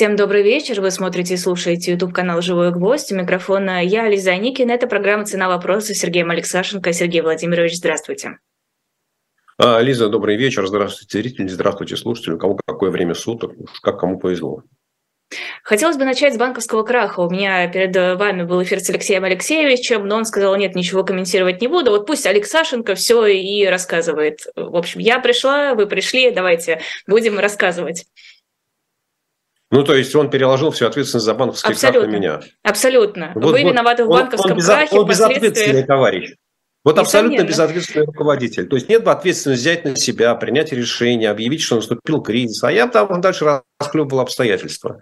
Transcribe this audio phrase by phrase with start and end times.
[0.00, 0.80] Всем добрый вечер.
[0.80, 3.12] Вы смотрите и слушаете YouTube канал «Живой гвоздь».
[3.12, 4.70] У микрофона я, Лиза Никин.
[4.70, 6.94] Это программа «Цена вопроса» с Сергеем Алексашенко.
[6.94, 8.38] Сергей Владимирович, здравствуйте.
[9.58, 10.66] А, Лиза, добрый вечер.
[10.66, 11.48] Здравствуйте, зрители.
[11.48, 12.32] Здравствуйте, слушатели.
[12.32, 13.52] У кого какое время суток,
[13.82, 14.62] как кому повезло.
[15.62, 17.20] Хотелось бы начать с банковского краха.
[17.20, 21.60] У меня перед вами был эфир с Алексеем Алексеевичем, но он сказал, нет, ничего комментировать
[21.60, 21.90] не буду.
[21.90, 24.46] Вот пусть Алексашенко все и рассказывает.
[24.56, 28.06] В общем, я пришла, вы пришли, давайте будем рассказывать.
[29.70, 32.00] Ну, то есть он переложил всю ответственность за банковский Абсолютно.
[32.02, 32.40] крах на меня.
[32.64, 33.32] Абсолютно.
[33.36, 34.98] Вот, Вы вот, виноваты в банковском он, он крахе.
[34.98, 36.34] Он безответственный товарищ.
[36.82, 38.66] Вот абсолютно безответственный руководитель.
[38.66, 42.64] То есть нет бы ответственность взять на себя, принять решение, объявить, что наступил кризис.
[42.64, 44.98] А я там дальше расхлебывал обстоятельства.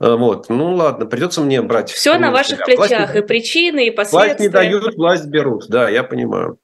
[0.00, 0.48] Э, вот.
[0.48, 1.90] Ну ладно, придется мне брать.
[1.90, 2.66] Все на ваших себя.
[2.66, 4.28] плечах, власть, и причины, и последствия.
[4.28, 5.66] Власть не дают, власть берут.
[5.68, 6.58] Да, я понимаю.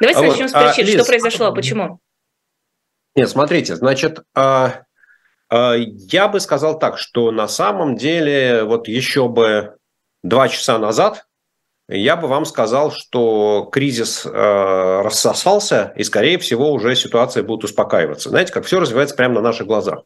[0.00, 0.50] Давайте а начнем вот.
[0.50, 0.84] с причин.
[0.84, 2.00] А, Лиз, что произошло, почему?
[3.14, 4.83] Нет, смотрите, значит, а,
[5.76, 9.76] я бы сказал так, что на самом деле вот еще бы
[10.22, 11.26] два часа назад
[11.88, 18.30] я бы вам сказал, что кризис э, рассосался, и, скорее всего, уже ситуация будет успокаиваться.
[18.30, 20.04] Знаете, как все развивается прямо на наших глазах.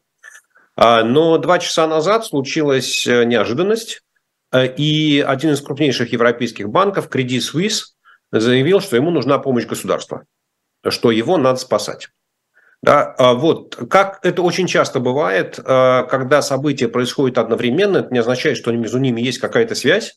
[0.75, 4.03] А, но два часа назад случилась э, неожиданность,
[4.51, 7.83] э, и один из крупнейших европейских банков, Credit Suisse,
[8.33, 10.25] заявил, что ему нужна помощь государства,
[10.89, 12.09] что его надо спасать.
[12.83, 18.21] Да, а вот как это очень часто бывает, э, когда события происходят одновременно, это не
[18.21, 20.17] означает, что между ними есть какая-то связь.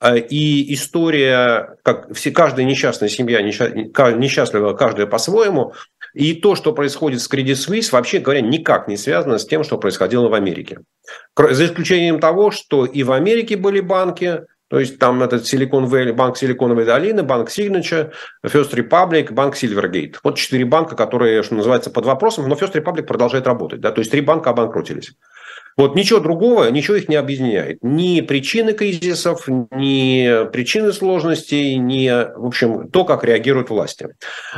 [0.00, 5.74] Э, и история, как все, каждая несчастная семья несчастлива, каждая по-своему.
[6.14, 9.76] И то, что происходит с Credit Suisse, вообще говоря, никак не связано с тем, что
[9.78, 10.80] происходило в Америке.
[11.36, 16.14] За исключением того, что и в Америке были банки, то есть там этот Silicon Valley,
[16.14, 18.10] банк Силиконовой долины, банк Signature,
[18.42, 20.14] First Republic, банк Silvergate.
[20.24, 23.82] Вот четыре банка, которые, что называется, под вопросом, но First Republic продолжает работать.
[23.82, 23.90] Да?
[23.90, 25.12] То есть три банка обанкротились.
[25.76, 27.80] Вот ничего другого, ничего их не объединяет.
[27.82, 34.08] Ни причины кризисов, ни причины сложностей, ни, в общем, то, как реагируют власти.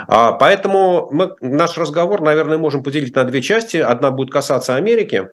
[0.06, 3.78] А, поэтому мы наш разговор, наверное, можем поделить на две части.
[3.78, 5.30] Одна будет касаться Америки,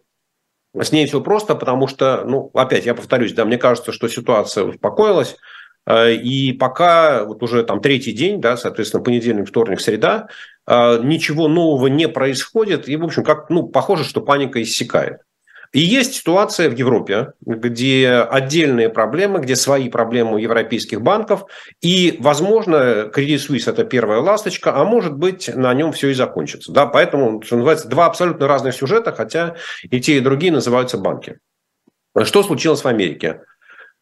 [0.79, 4.63] с ней все просто, потому что, ну, опять я повторюсь, да, мне кажется, что ситуация
[4.63, 5.37] успокоилась.
[5.85, 10.27] Э, и пока вот уже там третий день, да, соответственно, понедельник, вторник, среда,
[10.67, 12.87] э, ничего нового не происходит.
[12.87, 15.21] И, в общем, как, ну, похоже, что паника иссякает.
[15.71, 21.45] И есть ситуация в Европе, где отдельные проблемы, где свои проблемы у европейских банков,
[21.81, 26.73] и, возможно, Credit Suisse– это первая ласточка, а может быть, на нем все и закончится.
[26.73, 31.39] Да, поэтому, что называется, два абсолютно разных сюжета, хотя и те, и другие называются банки.
[32.23, 33.41] Что случилось в Америке?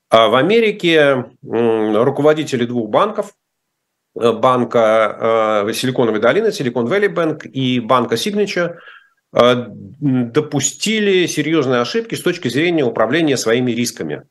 [0.10, 3.34] А в Америке руководители двух банков,
[4.16, 8.99] банка э, Силиконовой долины, Silicon Valley Bank и банка Signature– Э,
[9.32, 14.24] допустили серьезные ошибки с точки зрения управления своими рисками.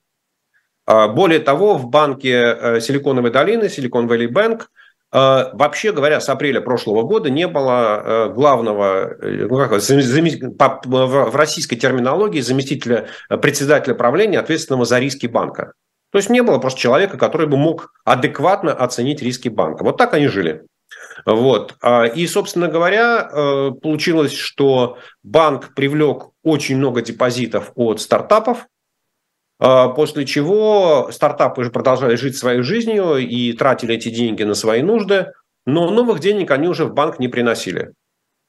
[0.87, 4.63] А, более того, в банке э, Силиконовой долины, Silicon Valley Bank,
[5.13, 12.41] э, вообще говоря, с апреля прошлого года не было главного, ну, как, в российской терминологии,
[12.41, 15.75] заместителя председателя правления, ответственного за риски банка.
[16.11, 19.85] То есть не было просто человека, который бы мог адекватно оценить риски банка.
[19.85, 20.65] Вот так они жили.
[21.25, 21.77] Вот.
[21.83, 28.67] А, и, собственно говоря, э, получилось, что банк привлек очень много депозитов от стартапов,
[29.61, 34.83] а, после чего стартапы уже продолжали жить своей жизнью и тратили эти деньги на свои
[34.83, 35.33] нужды,
[35.67, 37.93] но новых денег они уже в банк не приносили.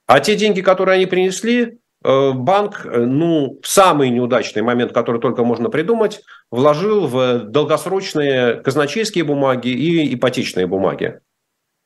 [0.05, 5.19] А те деньги, которые они принесли, э, банк, э, ну, в самый неудачный момент, который
[5.19, 11.19] только можно придумать, вложил в долгосрочные казначейские бумаги и ипотечные бумаги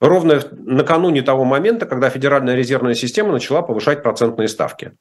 [0.04, 4.92] ровно накануне того момента, когда Федеральная резервная система начала повышать процентные ставки.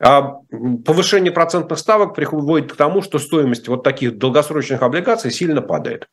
[0.00, 0.40] А
[0.84, 6.08] повышение процентных ставок приводит к тому, что стоимость вот таких долгосрочных облигаций сильно падает.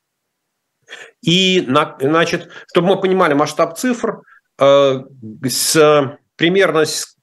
[1.21, 1.65] И,
[1.99, 4.21] значит, чтобы мы понимали масштаб цифр,
[4.59, 4.99] э,
[5.47, 7.15] с, примерно с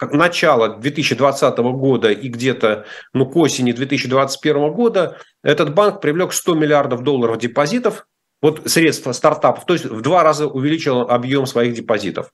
[0.00, 7.02] начала 2020 года и где-то ну, к осени 2021 года этот банк привлек 100 миллиардов
[7.02, 8.06] долларов депозитов
[8.40, 12.32] вот средства стартапов, то есть в два раза увеличил объем своих депозитов.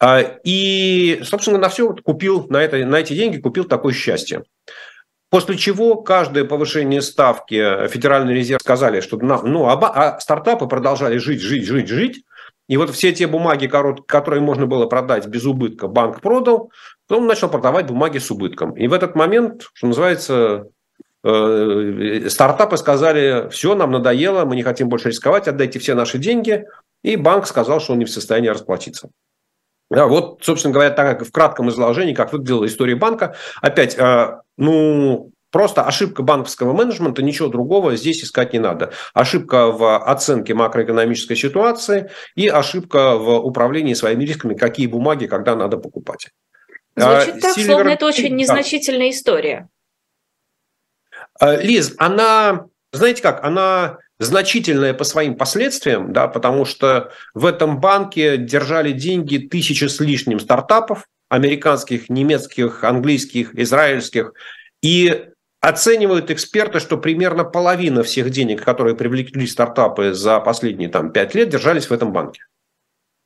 [0.00, 4.44] А, и, собственно, на все купил, на, это, на эти деньги купил такое счастье.
[5.30, 11.40] После чего каждое повышение ставки Федеральный резерв сказали, что ну, а, а стартапы продолжали жить,
[11.40, 12.24] жить, жить, жить.
[12.68, 16.70] И вот все те бумаги, которые можно было продать без убытка, банк продал,
[17.06, 18.72] потом начал продавать бумаги с убытком.
[18.76, 20.68] И в этот момент, что называется,
[21.24, 26.66] стартапы сказали, все, нам надоело, мы не хотим больше рисковать, отдайте все наши деньги.
[27.02, 29.10] И банк сказал, что он не в состоянии расплатиться.
[29.90, 33.36] Да, вот, собственно говоря, так в кратком изложении, как выглядела история банка.
[33.60, 38.90] Опять, э, ну, Просто ошибка банковского менеджмента, ничего другого здесь искать не надо.
[39.12, 45.76] Ошибка в оценке макроэкономической ситуации и ошибка в управлении своими рисками, какие бумаги, когда надо
[45.76, 46.30] покупать.
[46.96, 47.66] Звучит а, так, Silver...
[47.66, 49.68] словно это очень незначительная история.
[51.38, 57.80] А, Лиз, она, знаете как, она значительная по своим последствиям, да, потому что в этом
[57.80, 64.32] банке держали деньги тысячи с лишним стартапов, американских, немецких, английских, израильских,
[64.82, 65.28] и
[65.64, 71.48] Оценивают эксперты, что примерно половина всех денег, которые привлекли стартапы за последние там, 5 лет,
[71.48, 72.42] держались в этом банке.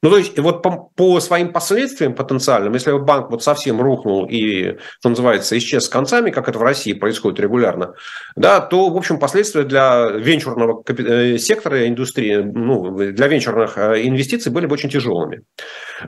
[0.01, 4.77] Ну, то есть, вот по, по своим последствиям потенциальным, если банк вот совсем рухнул и,
[5.01, 7.95] что называется, исчез с концами, как это в России происходит регулярно,
[8.37, 14.53] да, то, в общем, последствия для венчурного э, сектора индустрии, ну, для венчурных э, инвестиций
[14.53, 15.43] были бы очень тяжелыми.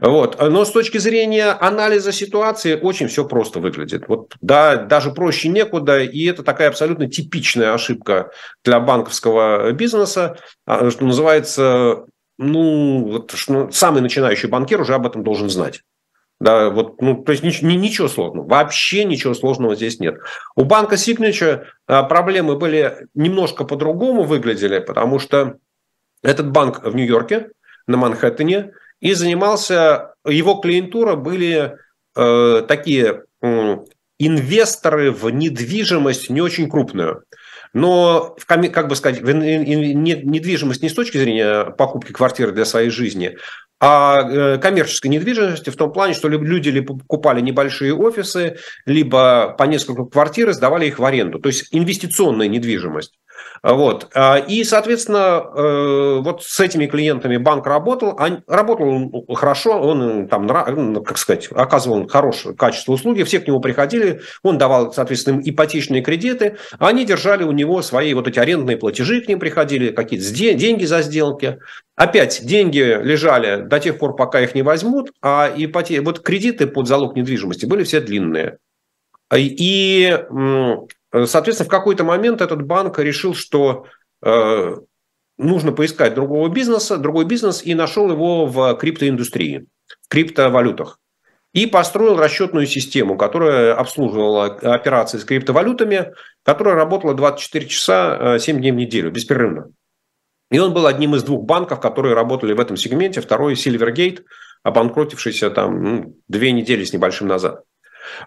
[0.00, 0.40] Вот.
[0.40, 4.04] Но с точки зрения анализа ситуации очень все просто выглядит.
[4.06, 8.30] Вот, да, даже проще некуда, и это такая абсолютно типичная ошибка
[8.64, 12.04] для банковского бизнеса, а, что называется
[12.40, 15.82] ну, вот, ну, самый начинающий банкир уже об этом должен знать.
[16.40, 20.16] Да, вот, ну, то есть ничего, ничего сложного, вообще ничего сложного здесь нет.
[20.56, 25.58] У банка Signature а, проблемы были немножко по-другому выглядели, потому что
[26.22, 27.50] этот банк в Нью-Йорке,
[27.86, 31.76] на Манхэттене, и занимался, его клиентура были
[32.16, 33.76] э, такие э,
[34.18, 37.24] инвесторы в недвижимость не очень крупную.
[37.72, 43.36] Но, как бы сказать, недвижимость не с точки зрения покупки квартиры для своей жизни,
[43.82, 49.62] а э, коммерческой недвижимости в том плане, что люди либо покупали небольшие офисы, либо по
[49.64, 51.38] несколько квартир сдавали их в аренду.
[51.38, 53.14] То есть инвестиционная недвижимость.
[53.62, 54.08] Вот.
[54.14, 58.18] А, и, соответственно, э, вот с этими клиентами банк работал.
[58.46, 64.20] Работал хорошо, он там, ну, как сказать, оказывал хорошее качество услуги, все к нему приходили,
[64.42, 69.28] он давал, соответственно, ипотечные кредиты, они держали у него свои вот эти арендные платежи, к
[69.28, 71.58] ним приходили, какие-то деньги за сделки.
[71.96, 76.00] Опять деньги лежали до тех пор, пока их не возьмут, а ипоте...
[76.00, 78.56] вот кредиты под залог недвижимости были все длинные.
[79.34, 79.80] И
[80.10, 80.76] Э,
[81.12, 83.86] соответственно, в какой-то момент этот банк решил, что
[84.24, 84.76] э,
[85.38, 89.66] нужно поискать другого бизнеса, другой бизнес, и нашел его в криптоиндустрии,
[90.02, 90.98] в криптовалютах.
[91.52, 96.12] И построил расчетную систему, которая обслуживала операции с криптовалютами,
[96.44, 99.72] которая работала 24 часа 7 э, дней в неделю, беспрерывно.
[100.50, 103.20] И он был одним из двух банков, которые работали в этом сегменте.
[103.20, 104.24] Второй– Silvergate,
[104.62, 107.64] обанкротившийся там ну, две недели с небольшим назад.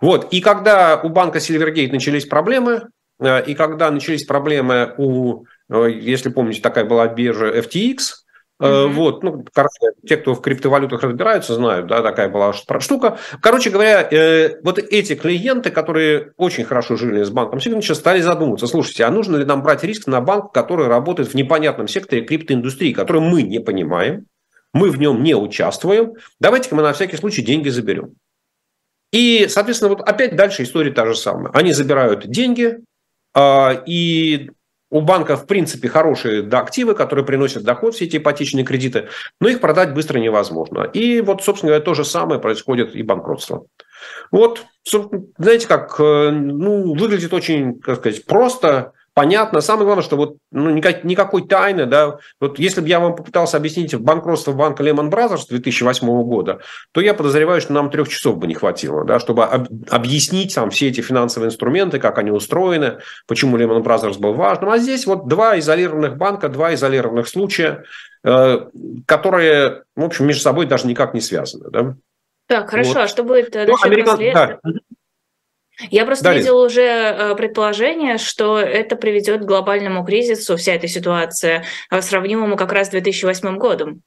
[0.02, 0.34] Вот.
[0.34, 2.88] И когда у банка Silvergate начались проблемы,
[3.20, 8.24] э, и когда начались проблемы у, э, если помните, такая была биржа FTX,
[8.64, 8.88] Mm-hmm.
[8.90, 13.18] Вот, ну, короче, те, кто в криптовалютах разбираются, знают, да, такая была штука.
[13.42, 18.68] Короче говоря, э, вот эти клиенты, которые очень хорошо жили с банком Signature, стали задумываться,
[18.68, 22.94] слушайте, а нужно ли нам брать риск на банк, который работает в непонятном секторе криптоиндустрии,
[22.94, 24.28] который мы не понимаем,
[24.72, 28.14] мы в нем не участвуем, давайте-ка мы на всякий случай деньги заберем.
[29.13, 31.51] И, соответственно, вот опять дальше история та же самая.
[31.54, 32.80] Они забирают деньги,
[33.36, 34.50] а, и
[34.89, 39.62] у банка, в принципе, хорошие активы, которые приносят доход, все эти ипотечные кредиты, но их
[39.62, 40.81] продать быстро невозможно.
[40.81, 43.65] И вот, собственно говоря, то же самое происходит и банкротство.
[44.31, 44.65] Вот,
[45.38, 49.61] знаете, как, э, ну, выглядит очень, как сказать, просто, понятно.
[49.61, 53.57] Самое главное, что вот ну, никак, никакой тайны, да, вот если бы я вам попытался
[53.57, 56.59] объяснить банкротство банка Lehman Brothers 2008 года,
[56.92, 60.69] то я подозреваю, что нам трех часов бы не хватило, да, чтобы об, объяснить там
[60.69, 64.69] все эти финансовые инструменты, как они устроены, почему Lehman Brothers был важным.
[64.69, 67.83] А здесь вот два изолированных банка, два изолированных случая,
[68.23, 68.59] э,
[69.06, 71.95] которые, в общем, между собой даже никак не связаны, да.
[72.47, 72.97] Так, хорошо, вот.
[72.97, 74.19] а что будет ну, американ...
[74.33, 74.59] да.
[75.89, 76.39] Я просто Дарья.
[76.39, 82.56] видела уже э, предположение, что это приведет к глобальному кризису, вся эта ситуация, э, сравнимому
[82.56, 84.01] как раз с 2008 годом.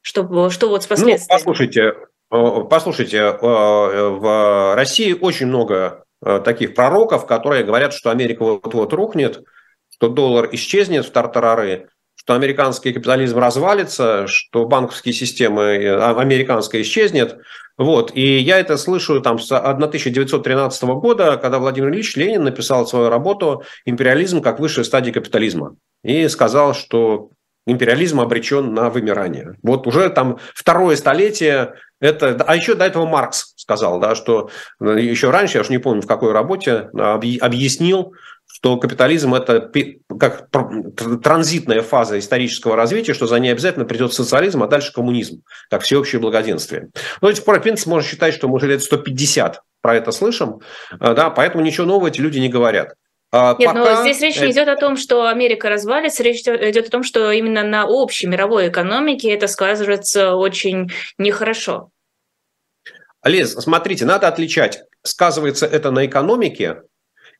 [0.00, 1.38] Что, что вот с ну, последствиями?
[1.38, 1.94] Ну, послушайте,
[2.30, 6.04] э, послушайте, в России очень много
[6.44, 9.42] таких пророков, которые говорят, что Америка вот-вот рухнет,
[9.90, 11.90] что доллар исчезнет в тартарары,
[12.24, 15.76] что американский капитализм развалится, что банковские системы
[16.18, 17.36] американская исчезнет.
[17.76, 18.12] Вот.
[18.14, 23.62] И я это слышу там, с 1913 года, когда Владимир Ильич Ленин написал свою работу
[23.84, 25.76] «Империализм как высшая стадия капитализма».
[26.02, 27.30] И сказал, что
[27.66, 29.56] империализм обречен на вымирание.
[29.62, 34.50] Вот уже там второе столетие, это, а еще до этого Маркс сказал, да, что
[34.80, 38.12] э, еще раньше, я уж не помню в какой работе, объяснил,
[38.64, 39.70] что капитализм– это
[40.18, 40.48] как
[41.22, 46.18] транзитная фаза исторического развития, что за ней обязательно придет социализм, а дальше коммунизм, как всеобщее
[46.18, 46.88] благоденствие.
[47.20, 50.12] Но до сих пор, в принципе, можно считать, что мы уже лет 150 про это
[50.12, 50.60] слышим,
[50.92, 52.94] э, да, поэтому ничего нового эти люди не говорят.
[53.32, 53.96] А, Нет, Пока...
[53.96, 57.32] но здесь речь не идет о том, что Америка развалится, речь идет о том, что
[57.32, 61.90] именно на общей мировой экономике это сказывается очень нехорошо.
[63.22, 66.78] Лиз, смотрите, надо отличать, сказывается это на экономике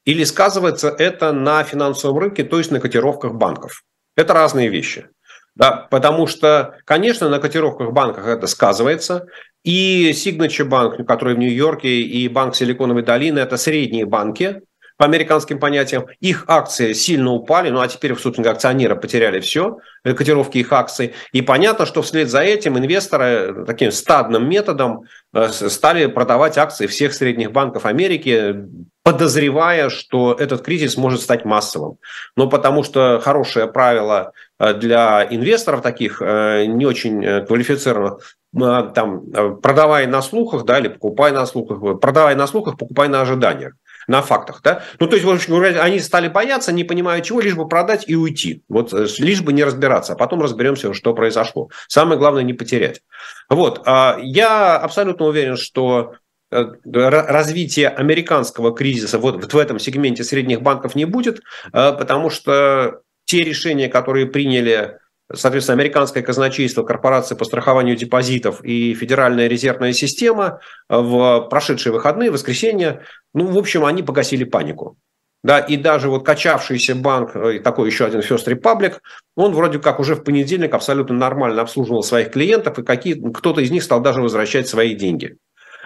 [0.04, 3.82] или сказывается это на финансовом рынке, то есть на котировках банков.
[4.16, 5.08] Это разные вещи.
[5.56, 9.26] Да, потому что, конечно, на котировках банках это сказывается.
[9.62, 14.62] И Signature Bank, который в Нью-Йорке, и Банк Силиконовой долины– это средние банки,
[14.96, 16.06] по американским понятиям.
[16.20, 21.14] Их акции сильно упали, ну а теперь, собственно, акционеры потеряли все, котировки их акций.
[21.32, 27.12] И понятно, что вслед за этим инвесторы таким стадным методом э, стали продавать акции всех
[27.12, 28.66] средних банков Америки,
[29.02, 31.98] подозревая, что этот кризис может стать массовым.
[32.36, 40.06] Но потому что хорошее правило э, для инвесторов таких э, не очень квалифицированных, там, продавай
[40.06, 43.72] на слухах, да, или покупай на слухах, продавай на слухах, покупай на ожиданиях
[44.06, 44.82] на фактах, да?
[44.98, 48.04] Ну, то есть, в общем говоря, они стали бояться, не понимая чего, лишь бы продать
[48.06, 48.62] и уйти.
[48.68, 51.70] Вот э, лишь бы не разбираться, а потом разберемся, что произошло.
[51.88, 53.02] Самое главное не потерять.
[53.48, 53.82] Вот.
[53.86, 56.14] А я абсолютно уверен, что
[56.50, 61.40] э, развития американского кризиса вот в этом сегменте средних банков не будет,
[61.72, 64.98] э, потому что те решения, которые приняли
[65.32, 73.04] соответственно, американское казначейство, корпорация по страхованию депозитов и Федеральная резервная система в прошедшие выходные, воскресенье,
[73.32, 74.98] ну, в общем, они погасили панику.
[75.44, 78.94] Да, и даже вот качавшийся банк, э, такой еще один First Republic,
[79.36, 83.70] он вроде как уже в понедельник абсолютно нормально обслуживал своих клиентов, и какие, кто-то из
[83.70, 85.36] них стал даже возвращать свои деньги.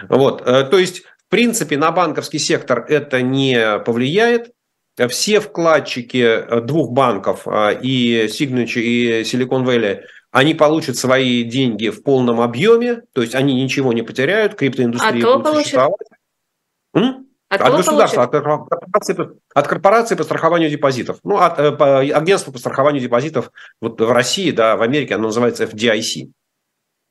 [0.07, 4.51] Вот, э, то есть, в принципе, на банковский сектор это не повлияет,
[5.07, 10.01] все вкладчики э, двух банков, э, и Signature, и Silicon Valley,
[10.31, 15.37] они получат свои деньги в полном объеме, то есть они ничего не потеряют, криптоиндустрия а
[15.37, 16.07] будет существовать.
[16.93, 17.25] М?
[17.47, 19.17] От, от государства, от корпорации,
[19.55, 21.19] от корпорации по страхованию депозитов.
[21.23, 23.51] Ну, от э, по, агентства по страхованию депозитов
[23.81, 26.29] вот в России, да, в Америке оно называется FDIC.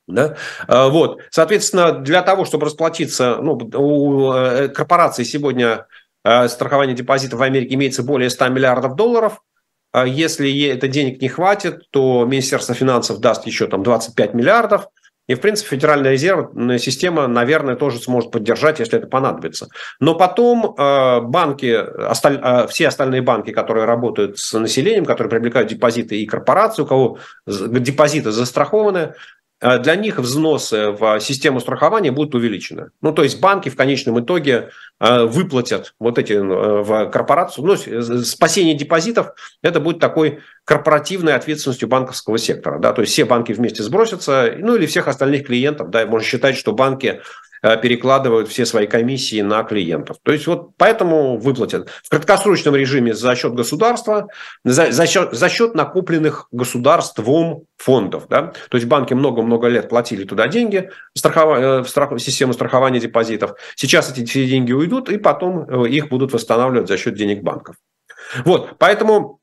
[0.06, 0.36] Да?
[0.66, 1.20] Вот.
[1.28, 4.32] Соответственно, для того, чтобы расплатиться, ну, у
[4.72, 5.86] корпорации сегодня
[6.28, 9.40] Э, страхование депозитов в Америке имеется более 100 миллиардов долларов.
[9.92, 14.88] А если это денег не хватит, то Министерство финансов даст еще там 25 миллиардов.
[15.26, 19.68] И, в принципе, Федеральная резервная система, наверное, тоже сможет поддержать, если это понадобится.
[20.00, 26.20] Но потом э, банки, э, все остальные банки, которые работают с населением, которые привлекают депозиты
[26.20, 32.90] и корпорации, у кого депозиты застрахованы, Э, для них взносы в систему страхования будут увеличены.
[33.02, 37.64] Ну, то есть банки в конечном итоге э, выплатят вот эти э, в корпорацию.
[37.64, 42.78] Ну, спасение депозитов– это будет такой корпоративной ответственностью банковского сектора.
[42.78, 42.92] Да?
[42.92, 45.90] То есть все банки вместе сбросятся, ну или всех остальных клиентов.
[45.90, 46.06] Да?
[46.06, 47.22] Можно считать, что банки Э,
[47.62, 50.18] перекладывают все свои комиссии на клиентов.
[50.22, 51.88] То есть вот поэтому выплатят.
[52.02, 54.28] В краткосрочном режиме за счет государства,
[54.64, 58.28] за, за, счет, за счет накопленных государством фондов.
[58.28, 58.52] Да?
[58.68, 61.58] То есть банки много-много лет платили туда деньги в, страхов...
[61.58, 62.18] Э, в, страх...
[62.20, 63.54] систему страхования депозитов.
[63.76, 67.76] Сейчас эти все деньги уйдут, и потом э, их будут восстанавливать за счет денег банков.
[68.44, 69.36] Вот, поэтому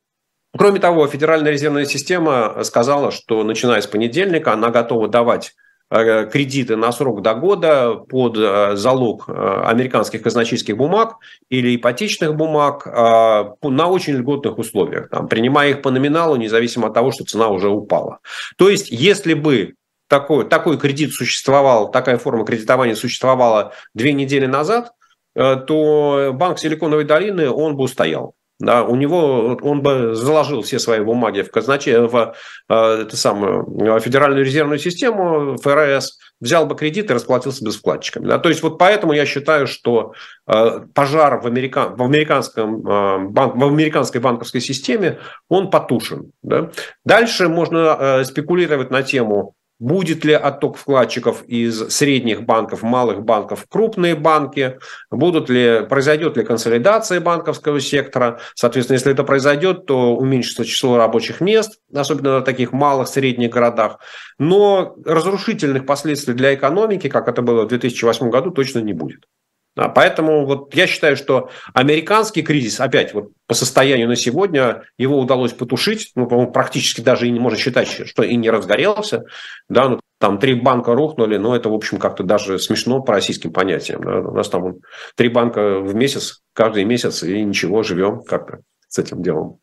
[0.58, 6.76] Кроме того, Федеральная резервная система сказала, что начиная с понедельника она готова давать Э, кредиты
[6.76, 11.16] на срок до года под э, залог э, американских казначейских бумаг
[11.48, 17.12] или ипотечных бумаг на очень льготных условиях, там, принимая их по номиналу, независимо от того,
[17.12, 18.18] что цена уже упала.
[18.56, 19.74] То есть, если бы
[20.08, 24.92] такой, такой кредит существовал, такая форма кредитования существовала две недели назад,
[25.34, 28.34] то банк Силиконовой долины, он бы устоял.
[28.58, 32.34] Да, у него он бы заложил все свои бумаги в казначе, в
[32.68, 38.26] э, эту самую Федеральную резервную систему, ФРС, взял бы кредит и расплатился бы с вкладчиками.
[38.26, 38.38] Да.
[38.38, 40.14] То есть вот поэтому я считаю, что
[40.46, 41.88] э, пожар в, америка...
[41.88, 43.56] в, американском, э, банк...
[43.56, 46.32] в американской банковской системе, он потушен.
[46.42, 46.70] Да.
[47.04, 53.66] Дальше можно э, спекулировать на тему, Будет ли отток вкладчиков из средних банков, малых банков
[53.68, 54.78] крупные банки?
[55.10, 58.40] Будут ли, произойдет ли консолидация банковского сектора?
[58.54, 63.98] Соответственно, если это произойдет, то уменьшится число рабочих мест, особенно в таких малых, средних городах.
[64.38, 69.26] Но разрушительных последствий для экономики, как это было в 2008 году, точно не будет.
[69.76, 75.18] Да, поэтому вот я считаю, что американский кризис, опять вот по состоянию на сегодня, его
[75.18, 79.26] удалось потушить, ну, по-моему, практически даже и не можно считать, что и не разгорелся,
[79.68, 83.52] да, ну, там три банка рухнули, но это, в общем, как-то даже смешно по российским
[83.52, 84.02] понятиям.
[84.02, 84.20] Да?
[84.20, 84.76] У нас там
[85.14, 89.58] три банка в месяц, каждый месяц, и ничего, живем как-то с этим делом.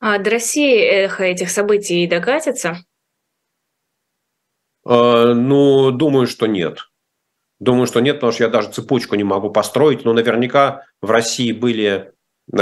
[0.00, 2.78] А до России эхо этих событий докатится?
[4.86, 6.88] Э, ну, думаю, что нет.
[7.60, 10.04] Думаю, что нет, потому что я даже цепочку не могу построить.
[10.04, 12.12] Но наверняка в России были
[12.52, 12.60] э,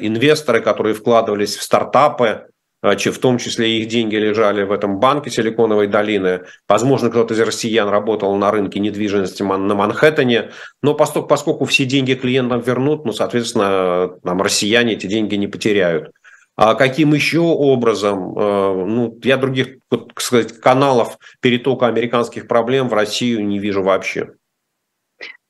[0.00, 2.46] инвесторы, которые вкладывались в стартапы,
[2.82, 6.42] э, в том числе их деньги лежали в этом банке Силиконовой долины.
[6.68, 10.50] Возможно, кто-то из россиян работал на рынке недвижимости на Манхэттене.
[10.82, 16.12] Но поскольку все деньги клиентам вернут, ну, соответственно, там россияне эти деньги не потеряют.
[16.54, 18.38] А каким еще образом?
[18.38, 24.32] Э, ну, я других, так сказать, каналов перетока американских проблем в Россию не вижу вообще.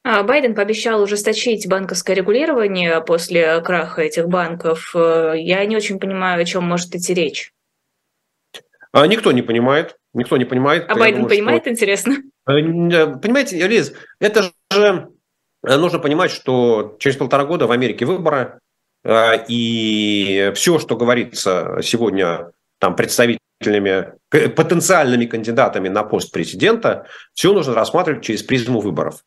[0.04, 4.92] А Байден пообещал ужесточить банковское регулирование после краха этих банков.
[4.94, 7.52] Э, я не очень понимаю, о чем может идти речь.
[8.92, 9.96] А никто не понимает.
[10.14, 10.84] Никто не понимает.
[10.88, 11.70] А Байден думаю, понимает, что...
[11.70, 12.16] интересно?
[12.44, 15.08] Э, понимаете, Лиз, это же
[15.62, 18.58] нужно понимать, что через полтора года в Америке выборы,
[19.04, 28.24] и все, что говорится сегодня там представителями, потенциальными кандидатами на пост президента, все нужно рассматривать
[28.24, 29.24] через призму выборов.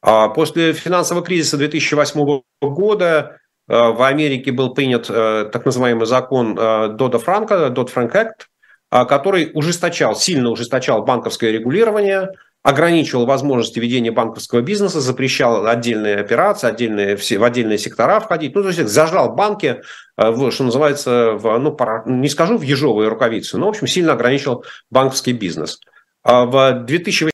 [0.00, 3.38] А после финансового кризиса 2008 года
[3.68, 8.48] а, в Америке был принят так называемый закон Дода Франка, Дод Франк Акт,
[8.90, 17.16] который ужесточал, сильно ужесточал банковское регулирование, ограничивал возможности ведения банковского бизнеса, запрещал отдельные операции, отдельные,
[17.16, 18.54] все, в отдельные сектора входить.
[18.54, 19.82] Ну, то есть зажал банки,
[20.16, 21.76] э, в, что называется, в, ну,
[22.06, 25.80] не скажу в ежовые рукавицы, но, в общем, сильно ограничил банковский бизнес.
[26.22, 27.32] А в 2008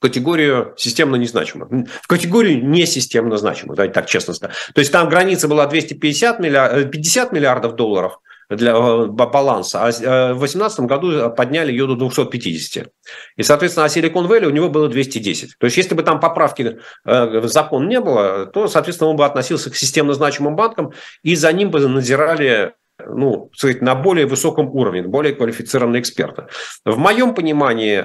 [0.00, 1.68] категорию системно незначимых,
[2.02, 4.56] в категорию несистемно значимых, давайте так честно сказать.
[4.74, 8.18] То есть там граница была 250 миллиардов, 50 миллиардов долларов–
[8.50, 12.88] для э, баланса, а э, в 2018 году подняли ее до 250.
[13.36, 15.56] И, соответственно, а Silicon Valley у него было 210.
[15.58, 19.24] То есть, если бы там поправки э, в закон не было, то, соответственно, он бы
[19.24, 20.92] относился к системно значимым банкам,
[21.22, 22.74] и за ним бы надзирали
[23.08, 26.48] ну, сказать, на более высоком уровне, более квалифицированные эксперты.
[26.84, 28.04] В моем понимании,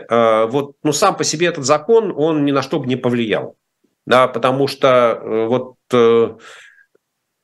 [0.50, 3.58] вот, ну, сам по себе этот закон, он ни на что бы не повлиял.
[4.06, 5.76] Да, потому что вот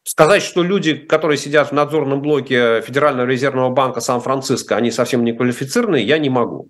[0.04, 5.34] Сказать, что люди, которые сидят в надзорном блоке Федерального резервного банка Сан-Франциско, они совсем не
[5.34, 6.70] квалифицированные, я не могу.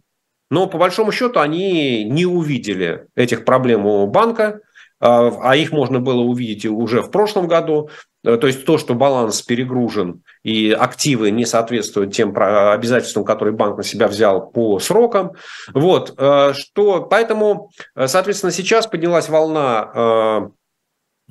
[0.49, 4.59] Но по большому счету они не увидели этих проблем у банка,
[4.99, 7.89] а, а их можно было увидеть уже в прошлом году.
[8.23, 13.77] Э, то есть то, что баланс перегружен и активы не соответствуют тем обязательствам, которые банк
[13.77, 15.31] на себя взял по срокам.
[15.73, 20.51] Вот, э, что, поэтому, э, соответственно, сейчас поднялась волна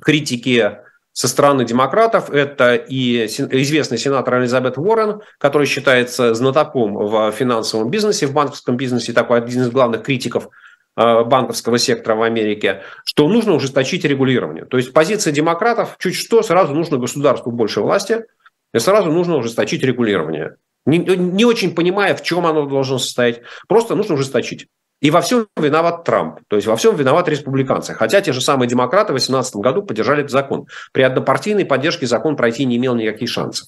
[0.01, 0.79] критики
[1.13, 2.29] со стороны демократов.
[2.29, 9.13] Это и известный сенатор Элизабет Уоррен, который считается знатоком в финансовом бизнесе, в банковском бизнесе,
[9.13, 10.47] такой один из главных критиков
[10.95, 14.65] э, банковского сектора в Америке, что нужно ужесточить регулирование.
[14.65, 18.25] То есть позиция демократов, чуть что, сразу нужно государству больше власти,
[18.73, 20.55] и сразу нужно ужесточить регулирование.
[20.85, 24.67] Не, не очень понимая, в чем оно должно состоять, просто нужно ужесточить.
[25.01, 27.93] И во всем виноват Трамп, то есть во всем виноват республиканцы.
[27.95, 30.67] Хотя те же самые демократы в 2018 году поддержали этот закон.
[30.93, 33.67] При однопартийной поддержке закон пройти не имел никаких шансов.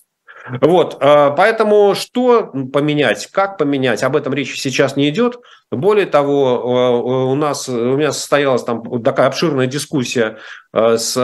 [0.62, 5.40] Вот, а, поэтому что поменять, как поменять, об этом речи сейчас не идет.
[5.72, 6.92] Более того, а,
[7.32, 10.38] у нас у меня состоялась там такая обширная дискуссия
[10.74, 11.16] с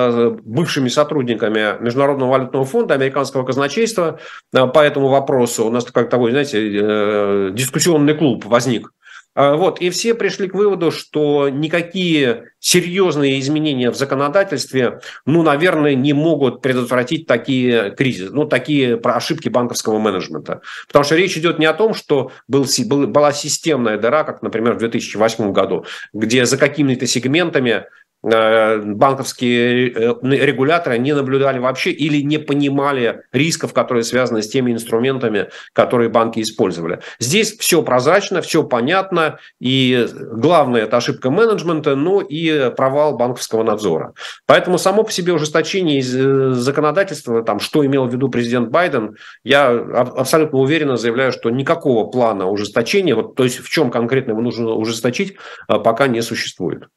[0.43, 4.19] бывшими сотрудниками Международного валютного фонда, американского казначейства
[4.51, 5.65] по этому вопросу.
[5.65, 8.91] У нас как такой, знаете, э, дискуссионный клуб возник
[9.35, 16.13] вот, и все пришли к выводу, что никакие серьезные изменения в законодательстве, ну, наверное, не
[16.13, 20.61] могут предотвратить такие кризисы, ну, такие ошибки банковского менеджмента.
[20.87, 24.73] Потому что речь идет не о том, что был, был, была системная дыра, как, например,
[24.73, 27.85] в 2008 году, где за какими-то сегментами
[28.21, 35.49] банковские э, регуляторы не наблюдали вообще или не понимали рисков, которые связаны с теми инструментами,
[35.73, 36.99] которые банки использовали.
[37.19, 44.13] Здесь все прозрачно, все понятно, и главное– это ошибка менеджмента, ну и провал банковского надзора.
[44.45, 49.69] Поэтому само по себе ужесточение э, законодательства, там, что имел в виду президент Байден, я
[49.69, 54.71] абсолютно уверенно заявляю, что никакого плана ужесточения, вот, то есть в чем конкретно его нужно
[54.71, 56.87] ужесточить, пока не существует.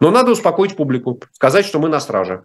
[0.00, 2.44] Но надо успокоить публику, сказать, что мы на страже.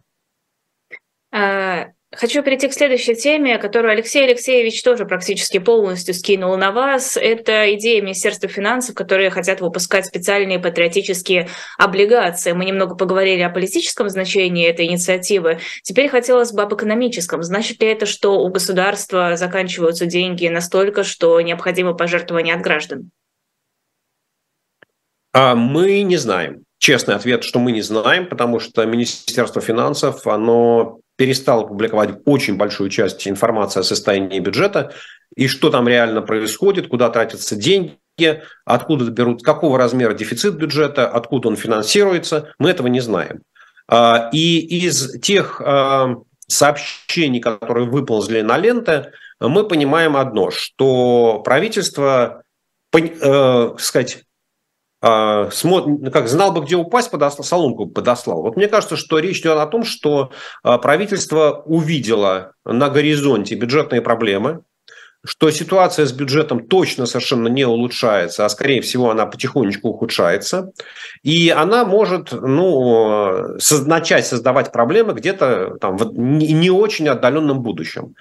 [1.31, 7.17] А, хочу перейти к следующей теме, которую Алексей Алексеевич тоже практически полностью скинул на вас.
[7.17, 12.53] Это идея Министерства финансов, которые хотят выпускать специальные патриотические облигации.
[12.53, 15.59] Мы немного поговорили о политическом значении этой инициативы.
[15.83, 17.43] Теперь хотелось бы об экономическом.
[17.43, 23.11] Значит ли это, что у государства заканчиваются деньги настолько, что необходимо пожертвование от граждан?
[25.33, 26.63] А мы не знаем.
[26.79, 32.89] Честный ответ, что мы не знаем, потому что Министерство финансов, оно перестало публиковать очень большую
[32.89, 34.93] часть информации о состоянии бюджета
[35.35, 37.97] и что там реально происходит, куда тратятся деньги,
[38.65, 43.41] откуда берут, какого размера дефицит бюджета, откуда он финансируется, мы этого не знаем.
[43.89, 46.15] А, и из тех а,
[46.47, 52.43] сообщений, которые выползли на ленты, мы понимаем одно, что правительство,
[52.93, 54.23] э, сказать,
[55.01, 58.41] как знал бы, где упасть, подослал, соломку подослал.
[58.41, 60.31] Вот мне кажется, что речь идет о том, что
[60.63, 64.63] а, правительство увидело на горизонте бюджетные проблемы,
[65.25, 70.71] что ситуация с бюджетом точно совершенно не улучшается, а скорее всего она потихонечку ухудшается,
[71.23, 78.15] и она может ну, начать создавать проблемы где-то там в не очень отдаленном будущем.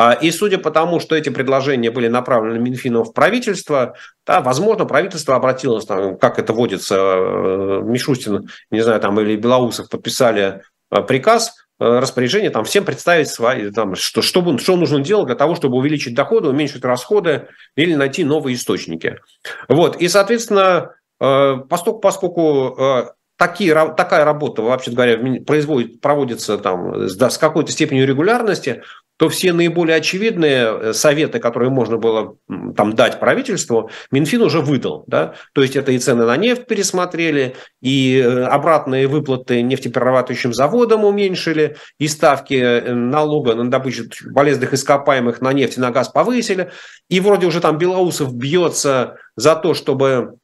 [0.00, 4.84] А, и судя по тому, что эти предложения были направлены Минфину в правительство, да, возможно,
[4.84, 11.02] правительство обратилось, там, как это водится, э, Мишустин, не знаю, там, или Белоусов подписали э,
[11.02, 15.56] приказ, э, распоряжение там всем представить свои, там, что, что, что нужно делать для того,
[15.56, 19.18] чтобы увеличить доходы, уменьшить расходы или найти новые источники.
[19.66, 19.96] Вот.
[19.96, 28.06] И, соответственно, поскольку, поскольку такие, такая работа, вообще говоря, производит, проводится там, с какой-то степенью
[28.06, 28.82] регулярности,
[29.18, 32.36] то все наиболее очевидные э, советы, которые можно было
[32.76, 35.04] там дать правительству, Минфин уже выдал.
[35.08, 35.34] Да?
[35.52, 41.76] То есть это и цены на нефть пересмотрели, и э, обратные выплаты нефтеперерабатывающим заводам уменьшили,
[41.98, 46.70] и ставки э, налога на добычу полезных ископаемых на нефть и на газ повысили.
[47.08, 50.38] И вроде уже там Белоусов бьется за то, чтобы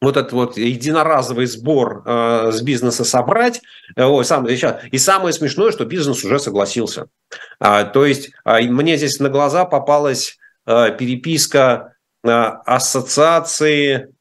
[0.00, 3.60] вот этот вот единоразовый сбор э, с бизнеса собрать.
[3.96, 4.82] Э, ой, сам, сейчас.
[4.90, 7.06] И самое смешное, что бизнес уже согласился.
[7.58, 14.14] А, то есть а, мне здесь на глаза попалась а, переписка а, ассоциации,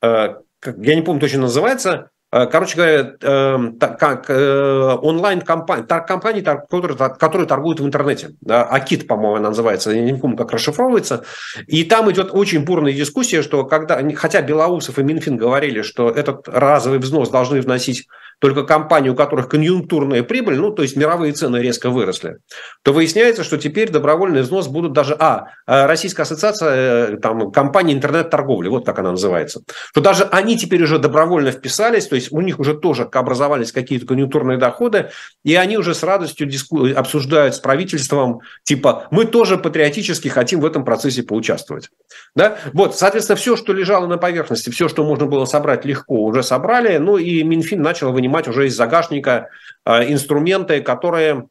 [0.00, 2.13] а, я не помню точно называется, Э,
[2.50, 8.30] короче говоря, эм, как э, онлайн-компании, компании, которые, которые торгуют в интернете.
[8.48, 11.24] Акит, по-моему, она называется, я не помню, как расшифровывается.
[11.68, 16.48] И там идет очень бурная дискуссия, что когда, хотя Белоусов и Минфин говорили, что этот
[16.48, 21.58] разовый взнос должны вносить только компании, у которых конъюнктурная прибыль, ну, то есть мировые цены
[21.58, 22.38] резко выросли,
[22.82, 28.68] то выясняется, что теперь добровольный взнос будут даже, а, э, Российская ассоциация там, компаний интернет-торговли,
[28.68, 32.58] вот как она называется, что даже они теперь уже добровольно вписались, то есть у них
[32.58, 35.10] уже тоже образовались какие-то конъюнктурные доходы,
[35.44, 36.86] и они уже с радостью диску...
[36.94, 41.90] обсуждают с правительством, типа, мы тоже патриотически хотим в этом процессе поучаствовать.
[42.34, 42.58] Да?
[42.72, 46.98] Вот, соответственно, все, что лежало на поверхности, все, что можно было собрать легко, уже собрали,
[46.98, 49.50] ну и Минфин начал вынимать уже из загашника
[49.84, 51.48] э, инструменты, которые,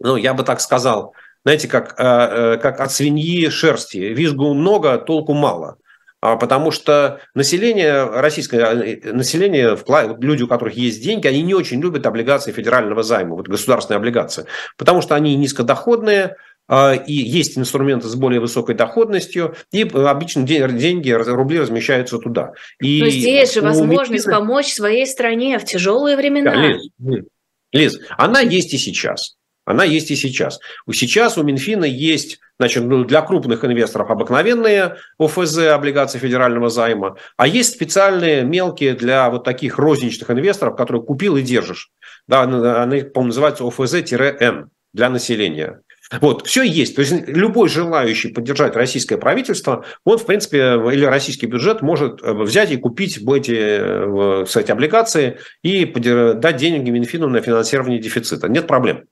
[0.00, 1.14] ну, я бы так сказал,
[1.44, 3.98] знаете, как, э, э, как от свиньи шерсти.
[3.98, 5.78] Визгу много, толку мало.
[6.22, 9.76] А, потому что население, российское население,
[10.20, 14.46] люди, у которых есть деньги, они не очень любят облигации федерального займа, вот государственные облигации,
[14.78, 16.36] потому что они низкодоходные,
[16.70, 22.52] и есть инструменты с более высокой доходностью, и обычно деньги, рубли размещаются туда.
[22.80, 24.40] И Но здесь же возможность Минфина...
[24.40, 26.52] помочь своей стране в тяжелые времена.
[26.52, 27.24] Да, Лиз,
[27.72, 29.36] Лиз, она есть и сейчас.
[29.64, 30.60] Она есть и сейчас.
[30.92, 37.46] Сейчас у Минфина есть значит, ну, для крупных инвесторов обыкновенные ОФЗ, облигации федерального займа, а
[37.48, 41.90] есть специальные мелкие для вот таких розничных инвесторов, которые купил и держишь.
[42.28, 45.82] Да, они, по-моему, называются ОФЗ-Н для населения.
[46.20, 46.94] Вот, все есть.
[46.94, 50.58] То есть любой желающий поддержать российское правительство, он, в принципе,
[50.92, 57.28] или российский бюджет может э, взять и купить эти, кстати, облигации и дать деньги Минфину
[57.28, 58.48] на финансирование дефицита.
[58.48, 59.04] Нет проблем.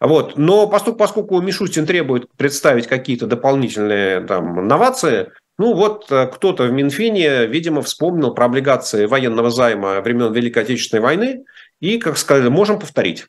[0.00, 0.36] Вот.
[0.36, 6.72] Но поскольку, поскольку Мишустин требует представить какие-то дополнительные там, новации, ну вот э, кто-то в
[6.72, 11.44] Минфине, видимо, вспомнил про облигации военного займа времен Великой Отечественной войны
[11.80, 13.26] и, как сказали, можем повторить.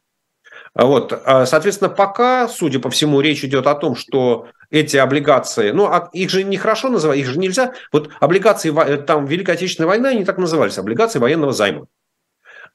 [0.73, 1.13] Вот.
[1.25, 6.09] А, соответственно, пока, судя по всему, речь идет о том, что эти облигации, ну, а
[6.13, 7.73] их же нехорошо называть, их же нельзя.
[7.91, 11.87] Вот облигации, э, там, Великой Отечественной войны, они так назывались, облигации военного займа.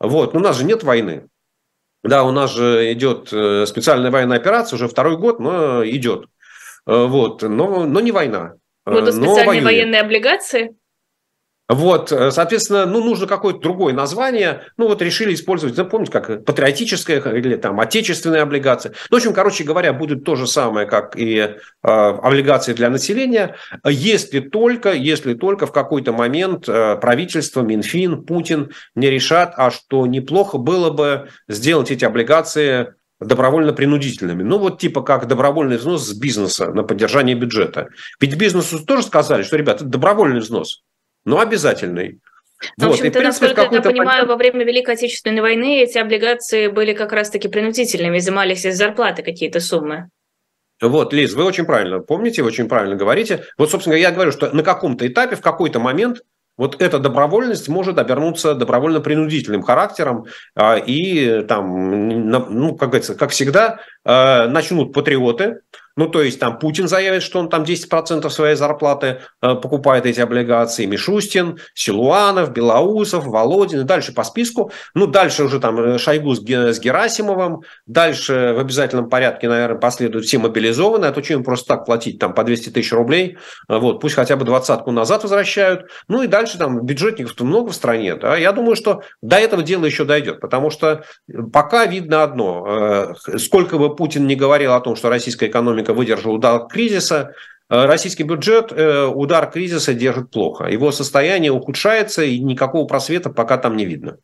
[0.01, 1.29] Вот, но у нас же нет войны.
[2.03, 6.27] Да, у нас же идет э, специальная военная операция, уже второй год, но идет.
[6.87, 8.55] Э, вот, но, но не война.
[8.85, 10.75] Будут специальные военные облигации?
[11.69, 14.63] Вот, э, соответственно, ну, нужно какое-то другое название.
[14.77, 18.93] Ну, вот решили использовать, ну, помните, как патриотическая или там отечественная облигация.
[19.11, 23.57] Ну, в общем, короче говоря, будет то же самое, как и э, облигации для населения,
[23.87, 30.07] если только, если только в какой-то момент э, правительство, Минфин, Путин не решат, а что
[30.07, 34.43] неплохо было бы сделать эти облигации добровольно-принудительными.
[34.43, 37.89] Ну, вот типа как добровольный взнос с бизнеса на поддержание бюджета.
[38.21, 40.83] Ведь бизнесу тоже сказали, что, ребята, это добровольный взнос
[41.25, 42.21] но обязательный.
[42.77, 46.93] Ну, вот, в общем-то, насколько я понимаю, во время Великой Отечественной войны эти облигации были
[46.93, 50.09] как раз-таки принудительными, изымались из зарплаты какие-то суммы.
[50.81, 53.45] Вот, Лиз, вы очень правильно помните, вы очень правильно говорите.
[53.57, 56.23] Вот, собственно, я говорю, что на каком-то этапе, в какой-то момент
[56.59, 63.81] вот эта добровольность может обернуться добровольно-принудительным характером, а, и там, ну, как говорится, как всегда,
[64.05, 65.61] а, начнут патриоты,
[65.97, 70.21] ну, то есть там Путин заявит, что он там 10% своей зарплаты э, покупает эти
[70.21, 70.87] облигации.
[70.87, 74.73] Мишустин, Силуанов, Белоусов, Володин и дальше по списку.
[74.95, 77.63] Ну, дальше уже там э, Шойгу с, с Герасимовым.
[77.87, 81.11] Дальше в обязательном порядке, наверное, последуют все мобилизованные.
[81.11, 83.37] А то чем им просто так платить там по 200 тысяч рублей?
[83.69, 85.91] Э, вот, пусть хотя бы двадцатку назад возвращают.
[86.09, 88.17] Ну и дальше там бюджетников-то много в стране.
[88.17, 88.37] Да?
[88.37, 90.41] Я думаю, что до этого дела еще дойдет.
[90.41, 91.05] Потому что
[91.53, 93.15] пока видно одно.
[93.27, 97.35] Э, сколько бы Путин не говорил о том, что российская экономика экономика выдержала удар кризиса,
[97.69, 100.65] э, российский бюджет э, удар кризиса держит плохо.
[100.65, 104.19] Его состояние ухудшается, и никакого просвета пока там не видно.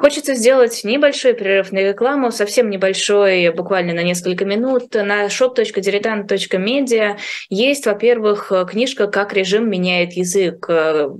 [0.00, 4.94] Хочется сделать небольшой перерыв на рекламу, совсем небольшой, буквально на несколько минут.
[4.94, 7.18] На shop.diletant.media
[7.50, 10.66] есть, во-первых, книжка «Как режим меняет язык».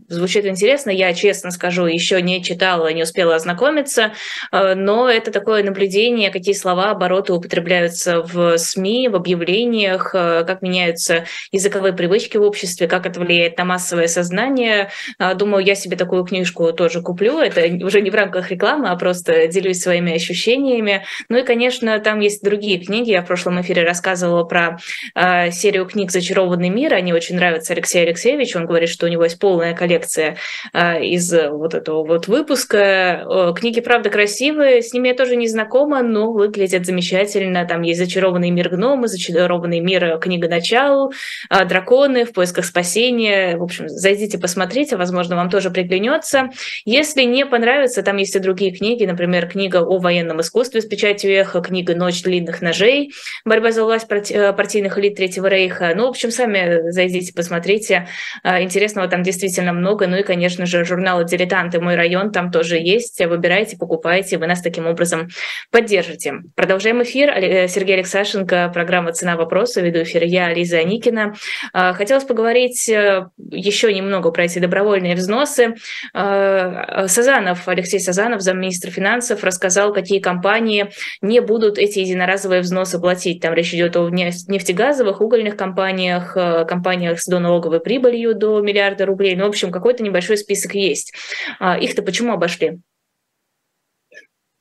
[0.09, 4.15] Звучит интересно, я, честно скажу, еще не читала, не успела ознакомиться,
[4.51, 11.93] но это такое наблюдение, какие слова, обороты употребляются в СМИ, в объявлениях, как меняются языковые
[11.93, 14.89] привычки в обществе, как это влияет на массовое сознание.
[15.37, 17.41] Думаю, я себе такую книжку тоже куплю.
[17.41, 21.05] Это уже не в рамках рекламы, рекламы, а просто делюсь своими ощущениями.
[21.29, 23.11] Ну и, конечно, там есть другие книги.
[23.11, 24.79] Я в прошлом эфире рассказывала про
[25.15, 26.95] э, серию книг «Зачарованный мир».
[26.95, 28.59] Они очень нравятся Алексею Алексеевичу.
[28.59, 30.37] Он говорит, что у него есть полная коллекция
[30.73, 33.25] э, из вот этого вот выпуска.
[33.29, 34.83] Э, книги, правда, красивые.
[34.83, 37.65] С ними я тоже не знакома, но выглядят замечательно.
[37.67, 41.13] Там есть «Зачарованный мир гномы», «Зачарованный мир книга начал»,
[41.51, 43.57] э, «Драконы в поисках спасения».
[43.57, 46.51] В общем, зайдите, посмотрите, возможно, вам тоже приглянется.
[46.85, 50.85] Если не понравится, там есть и другие другие книги, например, книга о военном искусстве с
[50.85, 53.11] печатью эхо, книга «Ночь длинных ножей»,
[53.47, 55.95] борьба за власть э, партийных элит Третьего Рейха.
[55.97, 58.07] Ну, в общем, сами зайдите, посмотрите.
[58.43, 60.07] А, интересного там действительно много.
[60.07, 61.81] Ну и, конечно же, журнал «Дилетанты.
[61.81, 63.25] Мой район» там тоже есть.
[63.25, 65.29] Выбирайте, покупайте, вы нас таким образом
[65.71, 66.35] поддержите.
[66.55, 67.31] Продолжаем эфир.
[67.31, 69.81] Э, Сергей Алексашенко, программа «Цена вопроса».
[69.81, 71.35] Веду эфир я, Лиза Аникина.
[71.73, 75.77] А, хотелось поговорить э, еще немного про эти добровольные взносы.
[76.13, 83.41] А, Сазанов, Алексей Сазанов, замминистра финансов рассказал, какие компании не будут эти единоразовые взносы платить.
[83.41, 89.37] Там речь идет о нефтегазовых, угольных компаниях, э, компаниях с доналоговой прибылью до миллиарда рублей.
[89.37, 91.13] Ну, в общем, какой-то небольшой список есть.
[91.59, 92.81] А их-то почему обошли?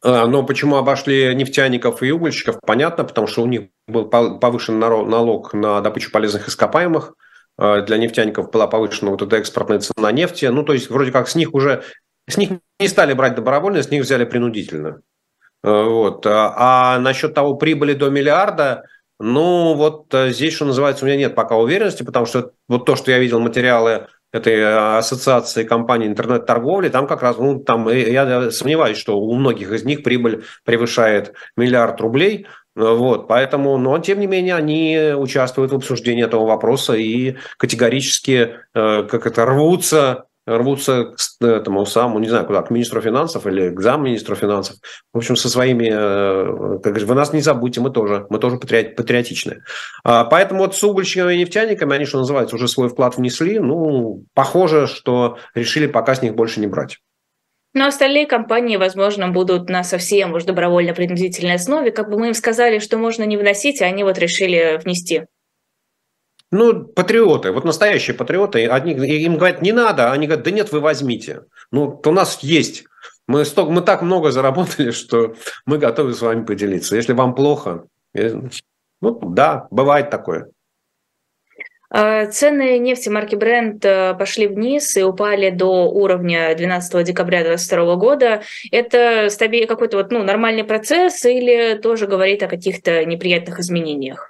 [0.02, 5.54] А, но почему обошли нефтяников и угольщиков, понятно, потому что у них был повышен налог
[5.54, 7.14] на добычу полезных ископаемых,
[7.58, 10.46] а, для нефтяников была повышена вот эта экспортная цена нефти.
[10.46, 11.84] Ну, то есть, вроде как с них уже
[12.30, 15.02] с них не стали брать добровольно, с них взяли принудительно.
[15.64, 16.26] Э, вот.
[16.26, 18.86] А, а насчет того прибыли до миллиарда,
[19.20, 22.96] ну вот э, здесь, что называется, у меня нет пока уверенности, потому что вот то,
[22.96, 28.52] что я видел материалы этой э, ассоциации компаний интернет-торговли, там как раз, ну, там я
[28.52, 34.28] сомневаюсь, что у многих из них прибыль превышает миллиард рублей, вот, поэтому, но тем не
[34.28, 41.86] менее они участвуют в обсуждении этого вопроса и категорически, как это, рвутся рвутся к этому
[41.86, 44.78] самому, не знаю, куда, к министру финансов или к замминистру финансов.
[45.14, 49.62] В общем, со своими, э, как вы нас не забудьте, мы тоже, мы тоже патриотичны.
[50.04, 53.60] А, поэтому вот с угольщиками и нефтяниками, они, что называется, уже свой вклад внесли.
[53.60, 56.98] Ну, похоже, что решили пока с них больше не брать.
[57.74, 61.92] Но остальные компании, возможно, будут на совсем уж добровольно-принудительной основе.
[61.92, 65.26] Как бы мы им сказали, что можно не вносить, а они вот решили внести.
[66.52, 70.80] Ну, патриоты, вот настоящие патриоты, одни, им говорят, не надо, они говорят, да нет, вы
[70.80, 71.44] возьмите.
[71.72, 72.86] Ну, у нас есть.
[73.28, 75.36] Мы, столько, мы так много заработали, что
[75.66, 76.96] мы готовы с вами поделиться.
[76.96, 77.86] Если вам плохо,
[78.16, 78.34] э,
[79.02, 80.50] ну да, бывает такое.
[81.92, 87.96] А, цены нефти марки Brent э, пошли вниз и упали до уровня 12 декабря 2022
[87.96, 88.42] года.
[88.72, 89.28] Это
[89.68, 94.29] какой-то вот, ну, нормальный процесс или тоже говорит о каких-то неприятных изменениях?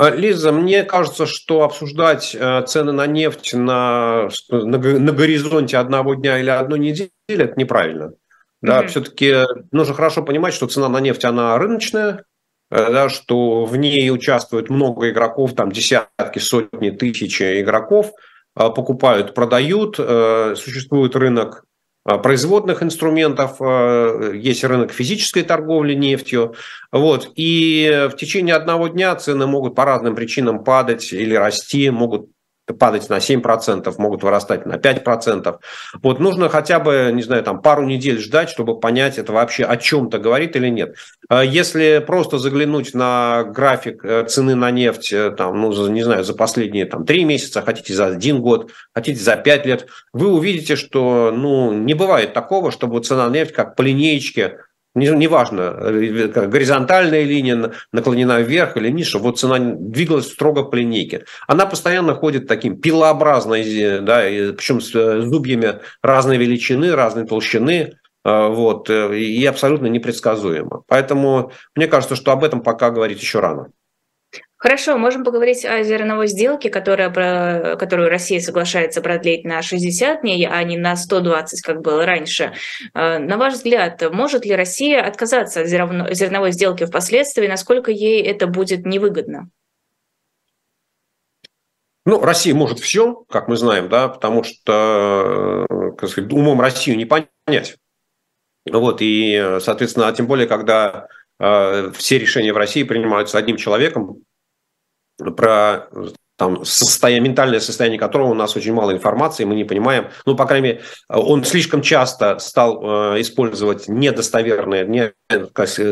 [0.00, 6.14] А, Лиза, мне кажется, что обсуждать э, цены на нефть на, на, на горизонте одного
[6.14, 8.14] дня или одной недели– это неправильно.
[8.62, 8.86] Да, mm-hmm.
[8.86, 9.34] все-таки
[9.72, 12.24] нужно хорошо понимать, что цена на нефть, она рыночная,
[12.70, 18.10] э, да, что в ней участвует много игроков, там десятки, сотни, тысячи игроков,
[18.56, 21.69] э, покупают, продают, существует рынок а,
[22.04, 26.54] производных инструментов, а, есть рынок физической торговли нефтью.
[26.92, 27.30] Вот.
[27.36, 32.30] И в течение одного дня цены могут по разным причинам падать или расти, могут
[32.72, 35.58] падать на 7%, могут вырастать на 5%.
[36.02, 39.76] Вот нужно хотя бы, не знаю, там пару недель ждать, чтобы понять, это вообще о
[39.76, 40.96] чем-то говорит или нет.
[41.28, 46.24] А если просто заглянуть на график э, цены на нефть, э, там, ну, не знаю,
[46.24, 50.76] за последние там, 3 месяца, хотите за один год, хотите за 5 лет, вы увидите,
[50.76, 54.58] что ну, не бывает такого, чтобы цена нефти как по линеечке
[54.94, 61.24] неважно, не э, горизонтальная линия наклонена вверх или чтобы вот цена двигалась строго по линейке.
[61.46, 68.48] Она постоянно ходит таким пилообразной, да, причем с э, зубьями разной величины, разной толщины, э,
[68.48, 70.82] вот, и абсолютно непредсказуемо.
[70.88, 73.68] Поэтому мне кажется, что об этом пока говорить еще рано.
[74.60, 80.62] Хорошо, можем поговорить о зерновой сделке, которая, которую Россия соглашается продлить на 60 дней, а
[80.64, 82.52] не на 120, как было раньше.
[82.92, 88.46] Э, на ваш взгляд, может ли Россия отказаться от зерновой сделки впоследствии, насколько ей это
[88.46, 89.48] будет невыгодно?
[92.04, 95.64] Ну, Россия может все, как мы знаем, да, потому что
[95.96, 97.78] как сказать, умом Россию не понять.
[98.70, 104.22] Вот, и, соответственно, тем более, когда э, все решения в России принимаются одним человеком,
[105.36, 105.88] про
[106.40, 110.06] там, состояние, ментальное состояние которого у нас очень мало информации, мы не понимаем.
[110.24, 110.80] Ну, по крайней мере,
[111.10, 115.12] он слишком часто стал э, использовать недостоверные не,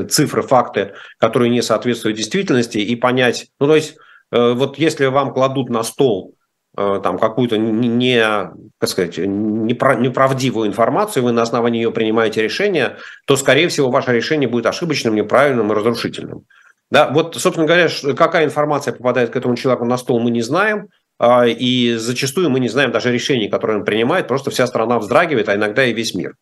[0.06, 3.96] цифры, факты, которые не соответствуют действительности, и понять, ну, то есть,
[4.32, 6.34] э, вот если вам кладут на стол
[6.78, 8.22] э, там какую-то не,
[8.78, 14.48] как сказать, неправдивую информацию, вы на основании ее принимаете решение, то, скорее всего, ваше решение
[14.48, 16.46] будет ошибочным, неправильным и разрушительным.
[16.90, 20.88] Да, вот, собственно говоря, какая информация попадает к этому человеку на стол, мы не знаем.
[21.18, 24.28] А, и зачастую мы не знаем даже решений, которые он принимает.
[24.28, 26.34] Просто вся страна вздрагивает, а иногда и весь мир.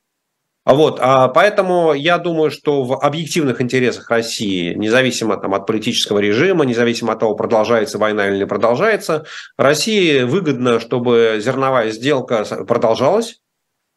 [0.64, 6.18] А вот, а поэтому я думаю, что в объективных интересах России, независимо там, от политического
[6.18, 9.24] режима, независимо от того, продолжается война или не продолжается,
[9.56, 13.38] России выгодно, чтобы зерновая сделка продолжалась,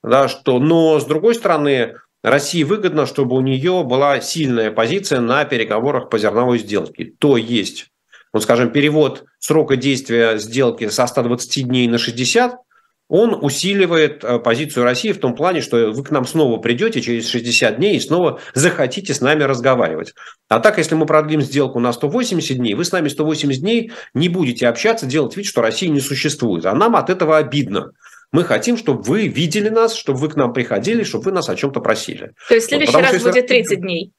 [0.04, 5.46] да, что, но с другой стороны, России выгодно, чтобы у нее была сильная позиция на
[5.46, 7.14] переговорах по зерновой сделке.
[7.18, 7.88] То есть,
[8.34, 12.56] ну, скажем, перевод срока действия сделки со 120 дней на 60,
[13.10, 17.28] он усиливает э, позицию России в том плане, что вы к нам снова придете через
[17.28, 20.14] 60 дней и снова захотите с нами разговаривать.
[20.48, 24.30] А так, если мы продлим сделку на 180 дней, вы с нами 180 дней не
[24.30, 26.68] будете общаться, делать вид, что России не существует.
[26.68, 27.94] А нам от этого обидно.
[28.32, 31.56] Мы хотим, чтобы вы видели нас, чтобы вы к нам приходили, чтобы вы нас о
[31.56, 32.34] чем-то просили.
[32.48, 34.14] То есть в следующий вот, раз что, будет 30 дней?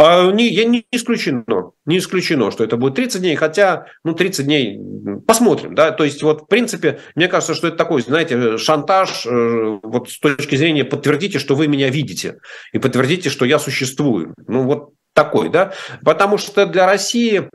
[0.00, 1.44] А, не, я не исключено,
[1.84, 4.80] не исключено, что это будет 30 дней, хотя, ну, 30 дней,
[5.26, 9.80] посмотрим, да, то есть вот, в принципе, мне кажется, что это такой, знаете, шантаж, э,
[9.82, 12.38] вот с точки зрения подтвердите, что вы меня видите,
[12.72, 15.72] и подтвердите, что я существую, ну, вот такой, да,
[16.04, 17.48] потому что для России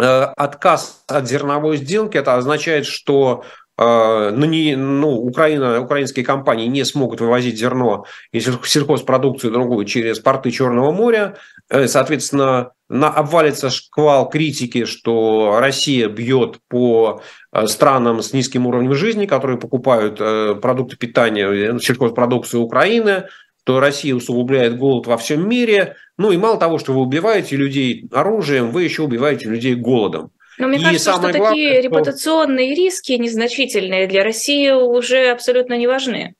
[0.00, 3.44] э, отказ от зерновой сделки, это означает, что
[3.80, 10.18] а, ну, не, ну, Украина, украинские компании не смогут вывозить зерно и сельхозпродукцию другую через
[10.18, 11.36] порты Черного моря.
[11.70, 18.94] Э, соответственно, на, обвалится шквал критики, что Россия бьет по э, странам с низким уровнем
[18.94, 23.26] жизни, которые покупают э, продукты питания, сельхозпродукцию Украины,
[23.62, 25.94] то Россия усугубляет голод во всем мире.
[26.16, 30.32] Ну и мало того, что вы убиваете людей оружием, вы еще убиваете людей голодом.
[30.58, 31.80] Но мне и кажется, что главное, такие что...
[31.82, 36.34] репутационные риски незначительные для России уже абсолютно не важны.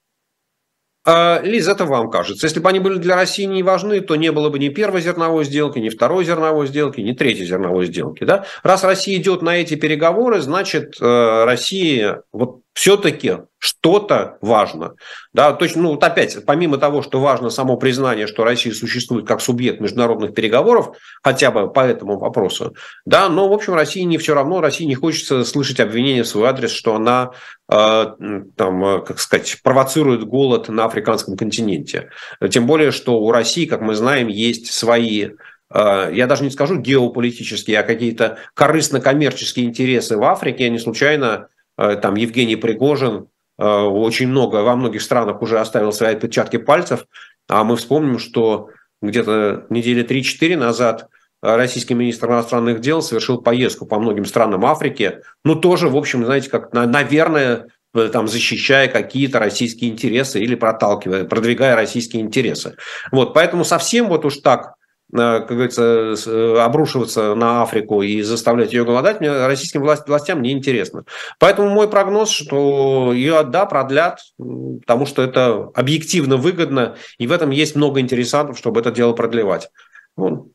[1.11, 2.47] А, Лиз, это вам кажется.
[2.47, 5.45] Если бы они были для России не важны, то не было бы ни первой зерновой
[5.45, 8.25] сделки, ни второй зерновой сделки, ни третьей зерновой сделки.
[8.25, 8.45] Да?
[8.63, 14.95] Раз Россия идет на эти переговоры, значит, э, Россия вот все-таки что-то важно.
[15.33, 19.41] Да, точно, ну вот опять, помимо того, что важно само признание, что Россия существует как
[19.41, 24.35] субъект международных переговоров, хотя бы по этому вопросу, да, но, в общем, России не все
[24.35, 27.33] равно, России не хочется слышать обвинения в свой адрес, что она,
[27.71, 28.07] э,
[28.57, 32.11] там, э, как сказать, провоцирует голод на африканском континенте.
[32.51, 35.31] Тем более, что у России, как мы знаем, есть свои
[35.75, 40.71] э, я даже не скажу геополитические, а какие-то корыстно-коммерческие интересы в Африке.
[40.71, 43.29] Не случайно Э, там Евгений Пригожин
[43.65, 47.07] очень много, во многих странах уже оставил свои отпечатки пальцев,
[47.49, 48.71] а мы вспомним, что
[49.03, 51.09] где-то недели 3-4 назад
[51.43, 56.51] российский министр иностранных дел совершил поездку по многим странам Африки, ну тоже, в общем, знаете,
[56.51, 62.77] как, наверное, э, там, защищая какие-то российские интересы или проталкивая, продвигая российские интересы.
[63.13, 64.78] Вот, поэтому совсем вот уж так Э,
[65.11, 71.05] как говорится, э, обрушиваться на Африку и заставлять ее голодать, мне, российским властям не интересно.
[71.39, 77.51] Поэтому мой прогноз, что ее, да, продлят, потому что это объективно выгодно, и в этом
[77.51, 79.71] есть много интересантов, чтобы это дело продлевать.
[80.17, 80.53] Ну,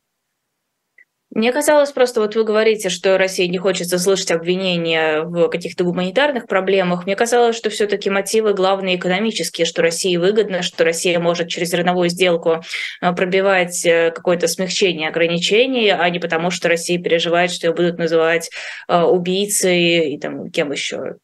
[1.34, 6.46] Мне казалось просто, вот вы говорите, что Россия не хочет слышать обвинения в каких-то гуманитарных
[6.46, 7.06] проблемах.
[7.06, 12.08] Мне казалось, что все-таки мотивы главные экономические, что России выгодно, что Россия может через зерновую
[12.08, 12.62] сделку
[13.00, 17.98] э, пробивать э, какое-то смягчение ограничений, а не потому, что Россия переживает, что ее будут
[17.98, 18.50] называть
[18.86, 21.16] э, убийцей и там кем еще.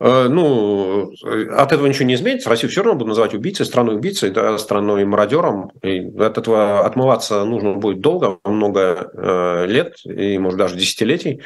[0.00, 1.12] Э, ну,
[1.50, 2.48] от этого ничего не изменится.
[2.48, 5.72] Россию все равно будут называть убийцей, страной убийцей, да, страной мародером.
[5.82, 11.42] И от этого отмываться нужно будет долго, много э, лет и, может, даже десятилетий.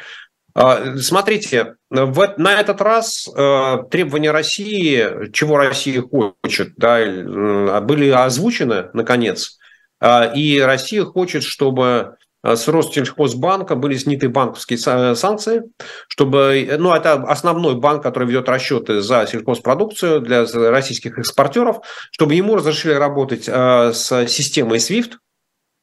[0.55, 8.09] А, смотрите, в, на этот раз э, требования России, чего Россия хочет, да, э, были
[8.09, 9.57] озвучены, наконец.
[9.99, 15.63] Э, и Россия хочет, чтобы Э, с Россельхозбанка были сняты банковские санкции,
[16.09, 21.77] чтобы, ну, это основной банк, который ведет расчеты за сельхозпродукцию для российских экспортеров,
[22.11, 25.13] чтобы ему разрешили работать э, с системой SWIFT,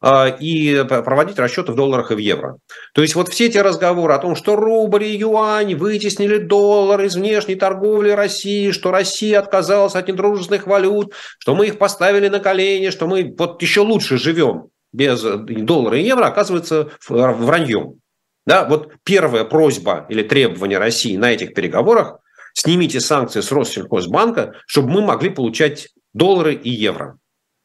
[0.02, 2.58] э, и проводить расчеты в долларах и в евро.
[2.92, 7.16] То есть вот все эти разговоры о том, что рубль и юань вытеснили доллар из
[7.16, 12.90] внешней торговли России, что Россия отказалась от недружественных валют, что мы их поставили на колени,
[12.90, 18.00] что мы вот еще лучше живем без доллара и евро оказывается враньем.
[18.46, 22.18] Да, вот первая просьба или требование России на этих переговорах–
[22.54, 27.18] снимите санкции с Россельхозбанка, чтобы мы могли получать доллары и евро.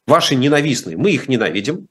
[0.06, 0.96] Ваши ненавистные.
[0.96, 1.88] Мы их ненавидим,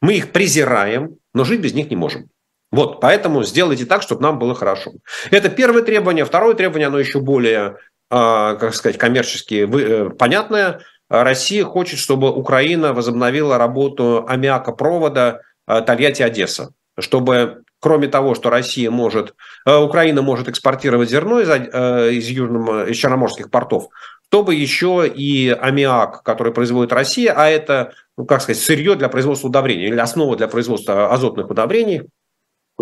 [0.00, 2.28] мы их презираем, но жить без них не можем.
[2.70, 4.92] Вот, поэтому сделайте так, чтобы нам было хорошо.
[5.30, 6.24] Это первое требование.
[6.24, 7.78] Второе требование, оно еще более,
[8.10, 10.80] а, как сказать, коммерчески э, понятное.
[11.10, 19.34] Россия хочет, чтобы Украина возобновила работу аммиакопровода э, Тольятти-Одесса, чтобы кроме того, что Россия может,
[19.66, 23.88] э, Украина может экспортировать зерно из, э, из, южного, из черноморских портов,
[24.28, 29.48] чтобы еще и аммиак, который производит Россия, а это, ну, как сказать, сырье для производства
[29.48, 32.02] удобрений или основа для производства азотных удобрений,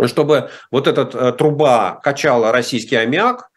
[0.05, 3.48] чтобы вот эта труба качала российский аммиак, а,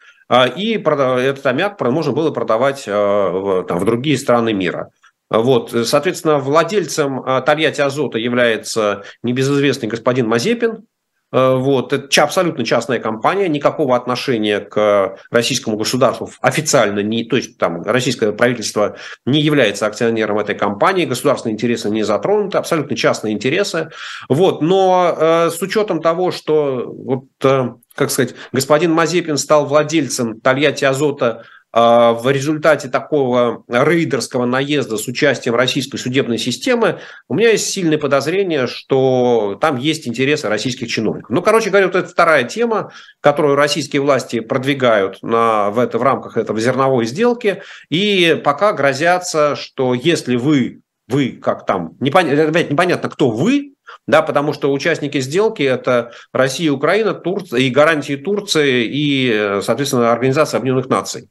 [0.56, 4.90] и этот аммиак можно было продавать а, там, в другие страны мира.
[5.28, 10.86] Вот, соответственно, владельцем а, Тольятти Азота является небезызвестный господин Мазепин,
[11.32, 11.94] вот.
[11.94, 18.32] Это абсолютно частная компания, никакого отношения к российскому государству официально, не, то есть там российское
[18.32, 23.88] правительство не является акционером этой компании, государственные интересы не затронуты, абсолютно частные интересы.
[24.28, 24.60] Вот.
[24.60, 30.84] Но э, с учетом того, что вот, э, как сказать, господин Мазепин стал владельцем Тольятти
[30.84, 37.70] Азота а, в результате такого рейдерского наезда с участием российской судебной системы, у меня есть
[37.70, 41.30] сильное подозрение, что там есть интересы российских чиновников.
[41.30, 46.02] Ну, короче говоря, вот это вторая тема, которую российские власти продвигают на, в, это, в
[46.02, 52.70] рамках этого зерновой сделки, и пока грозятся, что если вы, вы как там, непонятно, опять
[52.70, 53.71] непонятно, кто вы,
[54.06, 60.58] да, потому что участники сделки это Россия, Украина, Турция и гарантии Турции и, соответственно, Организация
[60.58, 61.28] Объединенных Наций.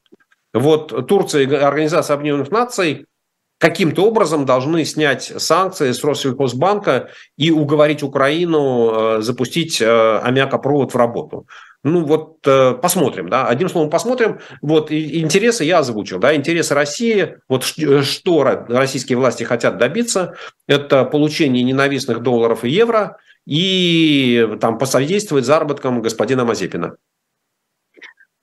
[0.53, 3.05] Вот Турция и Организация Объединенных Наций
[3.61, 10.97] каким-то образом должны снять санкции с Россельхозбанка и уговорить Украину э, запустить э, аммиакопровод в
[10.97, 11.45] работу.
[11.83, 14.39] Ну вот э, посмотрим, да, одним словом посмотрим.
[14.63, 20.33] Вот интересы я озвучил, да, интересы России, вот что российские власти хотят добиться,
[20.67, 26.95] это получение ненавистных долларов и евро и там посодействовать заработкам господина Мазепина.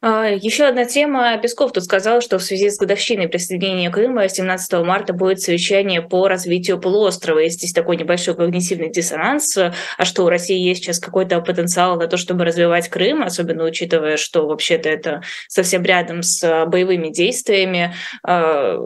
[0.01, 1.37] А, Еще одна тема.
[1.39, 6.29] Песков тут сказал, что в связи с годовщиной присоединения Крыма 17 марта будет совещание по
[6.29, 7.41] развитию полуострова.
[7.41, 9.59] Есть здесь такой небольшой когнитивный диссонанс.
[9.59, 14.19] А что у России есть сейчас какой-то потенциал на то, чтобы развивать Крым, особенно учитывая,
[14.19, 17.93] что вообще-то это совсем рядом с боевыми действиями.
[18.25, 18.79] А,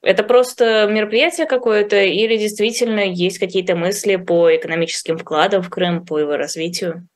[0.00, 6.20] это просто мероприятие какое-то или действительно есть какие-то мысли по экономическим вкладам в Крым, по
[6.20, 7.08] его развитию?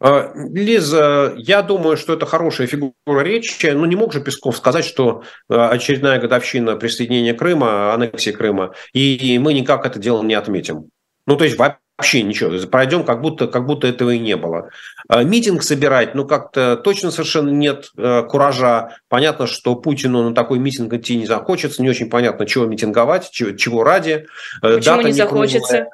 [0.00, 3.66] А, Лиза, я думаю, что это хорошая фигура речи.
[3.66, 9.38] Ну, не мог же Песков сказать, что а, очередная годовщина присоединения Крыма, аннексии Крыма, и
[9.40, 10.90] мы никак это дело не отметим.
[11.26, 12.50] Ну, то есть вообще ничего.
[12.68, 14.70] Пройдем, как будто, как будто этого и не было.
[15.08, 18.96] А, митинг собирать, ну, как-то точно совершенно нет куража.
[19.08, 21.82] Понятно, что Путину на такой митинг идти не захочется.
[21.82, 24.26] Не очень понятно, чего митинговать, чего, чего ради.
[24.62, 25.68] Почему Дата не захочется?
[25.68, 25.90] Круглая.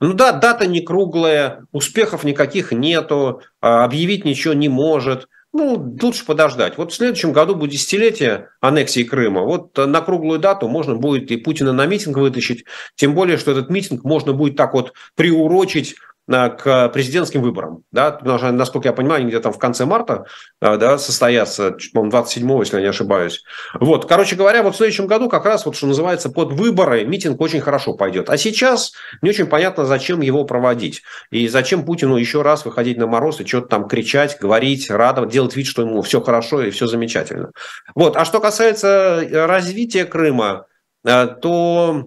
[0.00, 5.28] Ну да, дата не круглая, успехов никаких нету, а объявить ничего не может.
[5.52, 6.78] Ну, лучше подождать.
[6.78, 9.42] Вот в следующем году будет десятилетие аннексии Крыма.
[9.42, 12.64] Вот на круглую дату можно будет и Путина на митинг вытащить.
[12.94, 15.96] Тем более, что этот митинг можно будет так вот приурочить
[16.30, 17.82] к президентским выборам.
[17.92, 18.12] Да?
[18.12, 20.26] Потому что, насколько я понимаю, они где-то там в конце марта
[20.60, 23.42] да, состоятся, по-моему, 27 если я не ошибаюсь.
[23.74, 27.40] Вот, короче говоря, вот в следующем году как раз, вот, что называется, под выборы митинг
[27.40, 28.30] очень хорошо пойдет.
[28.30, 31.02] А сейчас не очень понятно, зачем его проводить.
[31.30, 35.56] И зачем Путину еще раз выходить на мороз и что-то там кричать, говорить, радовать, делать
[35.56, 37.50] вид, что ему все хорошо и все замечательно.
[37.94, 38.16] Вот.
[38.16, 40.66] А что касается развития Крыма,
[41.02, 42.04] то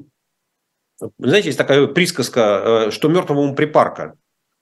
[1.17, 4.13] знаете, есть такая присказка, э, что мертвому припарка.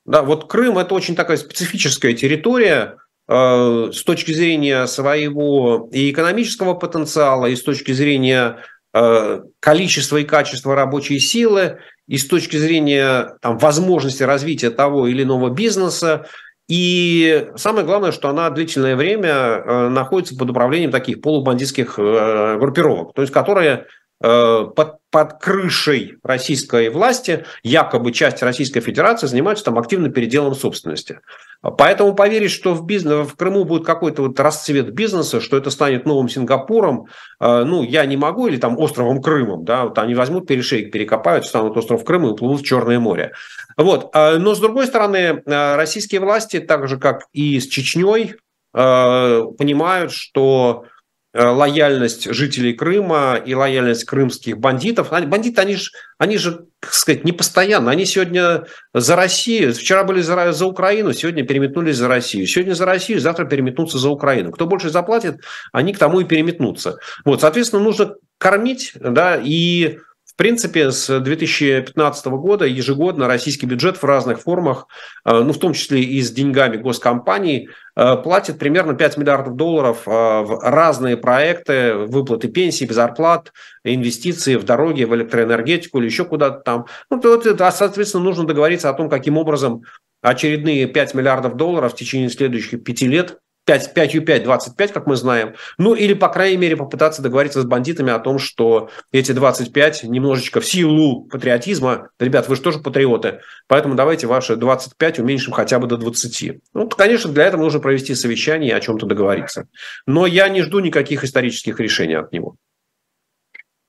[0.05, 6.73] Да, вот Крым– это очень такая специфическая территория э, с точки зрения своего и экономического
[6.73, 8.57] потенциала, и с точки зрения
[8.93, 15.23] э, количества и качества рабочей силы, и с точки зрения там, возможности развития того или
[15.23, 16.25] иного бизнеса.
[16.67, 23.33] И самое главное, что она длительное время находится под управлением таких полубандитских группировок, то есть
[23.33, 30.55] которые Э, под, под крышей российской власти якобы часть Российской Федерации занимаются там активным переделом
[30.55, 31.19] собственности.
[31.61, 36.05] Поэтому поверить, что в, бизнес, в Крыму будет какой-то вот расцвет бизнеса, что это станет
[36.05, 37.05] новым Сингапуром,
[37.39, 41.45] э, ну, я не могу, или там островом Крымом, да, вот они возьмут перешейк, перекопают,
[41.45, 43.33] станут остров Крым и уплывут в Черное море.
[43.77, 44.09] Вот.
[44.15, 48.35] Э, но, с другой стороны, российские власти, так же, как и с Чечней,
[48.73, 50.90] понимают, что Э,
[51.33, 55.11] лояльность жителей Крыма и лояльность крымских бандитов.
[55.11, 57.91] Бандиты, они же, они же, как сказать, не постоянно.
[57.91, 62.47] Они сегодня за Россию, вчера были за, за Украину, сегодня переметнулись за Россию.
[62.47, 64.51] Сегодня за Россию, завтра переметнутся за Украину.
[64.51, 66.97] Кто больше заплатит, они к тому и переметнутся.
[67.23, 69.99] Вот, соответственно, нужно кормить, да, и
[70.41, 74.87] принципе, с 2015 года ежегодно российский бюджет в разных формах,
[75.23, 80.07] э, ну, в том числе и с деньгами госкомпаний, э, платит примерно 5 миллиардов долларов
[80.07, 86.61] э, в разные проекты, выплаты пенсий, зарплат, инвестиции в дороги, в электроэнергетику или еще куда-то
[86.61, 86.85] там.
[87.11, 87.39] Ну, то,
[87.69, 89.83] соответственно, нужно договориться о том, каким образом
[90.23, 93.37] очередные 5 миллиардов долларов в течение следующих пяти лет
[93.71, 95.55] 5, 5 U5, 25, как мы знаем.
[95.77, 100.59] Ну, или, по крайней мере, попытаться договориться с бандитами о том, что эти 25 немножечко
[100.59, 105.87] в силу патриотизма, ребят, вы же тоже патриоты, поэтому давайте ваши 25 уменьшим хотя бы
[105.87, 106.61] до 20.
[106.73, 109.69] Ну, конечно, для этого нужно провести совещание и о чем-то договориться.
[110.05, 112.57] Но я не жду никаких исторических решений от него.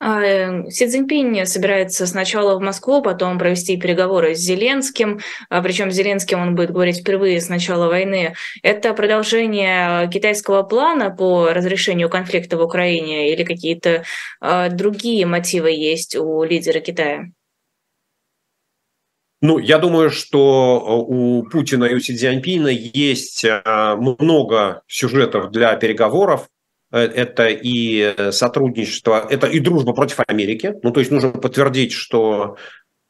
[0.05, 5.93] А, э, Си Цзиньпинь собирается сначала в Москву, потом провести переговоры с Зеленским, а, причем
[5.93, 8.35] с Зеленским он будет говорить впервые с начала войны.
[8.65, 14.03] Это продолжение китайского плана по разрешению конфликта в Украине или какие-то
[14.41, 17.27] а, другие мотивы есть у лидера Китая?
[19.41, 26.49] Ну, я думаю, что у Путина и у Си Цзиньпина есть много сюжетов для переговоров.
[26.93, 30.75] Э, это и э, сотрудничество, это и дружба против Америки.
[30.83, 32.57] Ну, то есть нужно подтвердить, что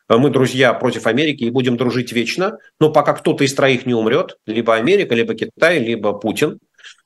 [0.08, 3.94] э, мы друзья против Америки и будем дружить вечно, но пока кто-то из троих не
[3.94, 6.58] умрет, либо Америка, либо Китай, либо Путин.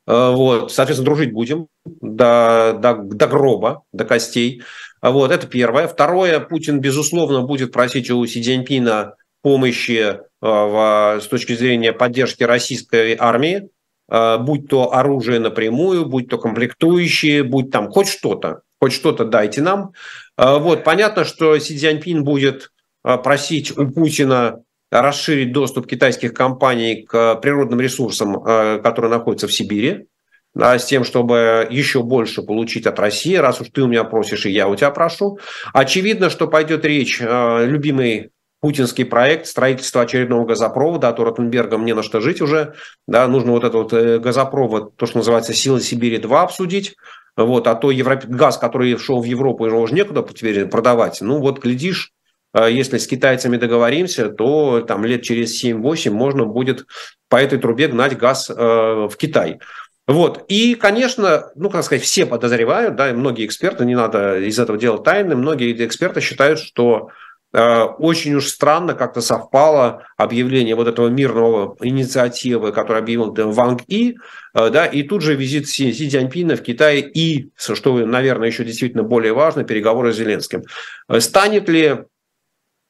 [0.08, 4.62] Вот, соответственно, дружить будем до, до, до гроба, до костей.
[5.02, 5.88] Вот, это первое.
[5.88, 13.16] Второе, Путин, безусловно, будет просить у Си Цзиньпина помощи в, с точки зрения поддержки российской
[13.18, 13.68] армии.
[14.09, 19.62] А, будь то оружие напрямую, будь то комплектующие, будь там хоть что-то, хоть что-то дайте
[19.62, 19.92] нам.
[20.36, 22.70] А, вот, понятно, что Си Цзяньпин будет
[23.02, 30.07] а, просить у Путина расширить доступ китайских компаний к природным ресурсам, которые находятся в Сибири,
[30.54, 34.46] да, с тем, чтобы еще больше получить от России, раз уж ты у меня просишь,
[34.46, 35.40] и я у тебя прошу.
[35.72, 38.30] Очевидно, что пойдет речь, любимый
[38.66, 42.74] путинский проект строительства очередного газопровода, а то Ротенбергам не на что жить уже.
[43.06, 46.96] Да, нужно вот этот вот э, газопровод, то, что называется «Сила Сибири-2» обсудить.
[47.36, 48.24] Вот, а то Европ...
[48.24, 51.20] газ, который шел в Европу, его уже некуда теперь продавать.
[51.20, 52.10] Ну вот, глядишь,
[52.54, 56.86] э, если с китайцами договоримся, то там лет через 7-8 можно будет
[57.28, 59.60] по этой трубе гнать газ э, в Китай.
[60.08, 60.44] Вот.
[60.48, 64.76] И, конечно, ну, как сказать, все подозревают, да, и многие эксперты, не надо из этого
[64.76, 67.10] делать тайны, многие эксперты считают, что
[67.59, 74.16] очень уж странно как-то совпало объявление вот этого мирного инициативы, который объявил Ванг И,
[74.54, 78.62] э, да, и тут же визит Си, Си Цзяньпина в Китай и, что, наверное, еще
[78.62, 80.64] действительно более важно, переговоры с Зеленским.
[81.09, 82.04] Э, станет ли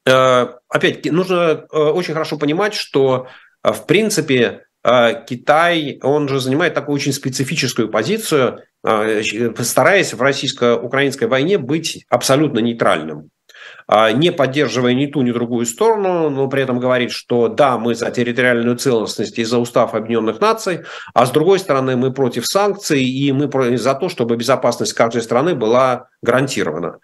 [0.08, 3.26] опять нужно очень хорошо понимать, что
[3.64, 12.06] в принципе Китай, он же занимает такую очень специфическую позицию, стараясь в российско-украинской войне быть
[12.08, 13.30] абсолютно нейтральным.
[13.88, 17.94] А, не поддерживая ни ту, ни другую сторону, но при этом говорит, что да, мы
[17.94, 20.80] за территориальную целостность и за устав Объединенных Наций,
[21.14, 25.54] а с другой стороны мы против санкций и мы за то, чтобы безопасность каждой страны
[25.54, 26.98] была гарантирована.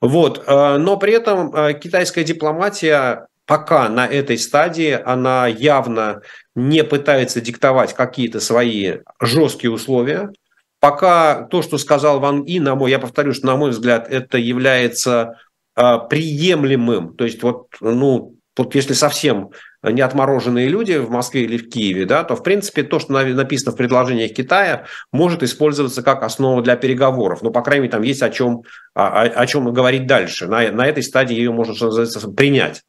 [0.00, 0.44] Вот.
[0.46, 6.20] А, но при этом а, китайская дипломатия пока на этой стадии она явно
[6.54, 10.30] не пытается диктовать какие-то свои жесткие условия.
[10.80, 14.38] Пока то, что сказал Ван И, на мой, я повторю, что на мой взгляд это
[14.38, 15.47] является э,
[16.10, 17.14] приемлемым.
[17.14, 19.50] То есть вот, ну, вот если совсем
[19.82, 23.72] не отмороженные люди в Москве или в Киеве, да, то, в принципе, то, что написано
[23.72, 27.42] в предложениях Китая, может использоваться как основа для переговоров.
[27.42, 28.62] Ну, по крайней мере, там есть о чем,
[28.94, 30.48] о, о чем говорить дальше.
[30.48, 32.82] На, на этой стадии ее можно, что называется, принять.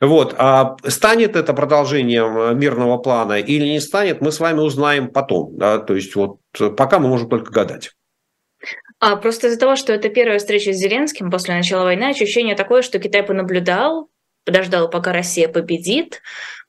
[0.00, 0.34] Вот.
[0.38, 5.58] А станет это продолжением мирного плана или не станет, мы с вами узнаем потом.
[5.58, 5.78] Да?
[5.78, 6.38] То есть вот
[6.76, 7.92] пока мы можем только гадать.
[9.00, 12.82] А просто из-за того, что это первая встреча с Зеленским после начала войны, ощущение такое,
[12.82, 14.10] что Китай понаблюдал,
[14.44, 16.20] подождал, пока Россия победит,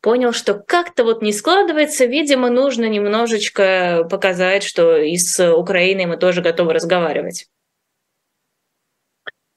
[0.01, 6.15] понял, что как-то вот не складывается, видимо, нужно немножечко показать, что и с Украиной мы
[6.15, 7.47] тоже готовы разговаривать.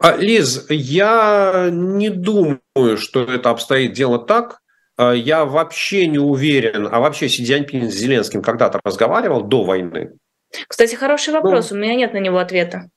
[0.01, 4.59] А, Лиз, я не думаю, что это обстоит дело так.
[4.97, 10.19] А, я вообще не уверен, а вообще Си Цзиньпин с Зеленским когда-то разговаривал до войны?
[10.69, 12.91] Кстати, хороший вопрос, ну, у меня нет на него ответа.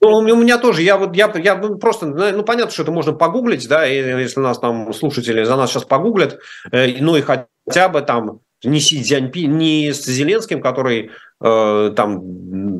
[0.00, 3.12] Ну, у меня тоже, я вот, я, я ну, просто, ну, понятно, что это можно
[3.12, 6.38] погуглить, да, и если нас там слушатели за нас сейчас погуглят,
[6.70, 11.10] э, ну, и хотя бы там не Си Цзяньпин, не с Зеленским, который
[11.42, 12.20] э, там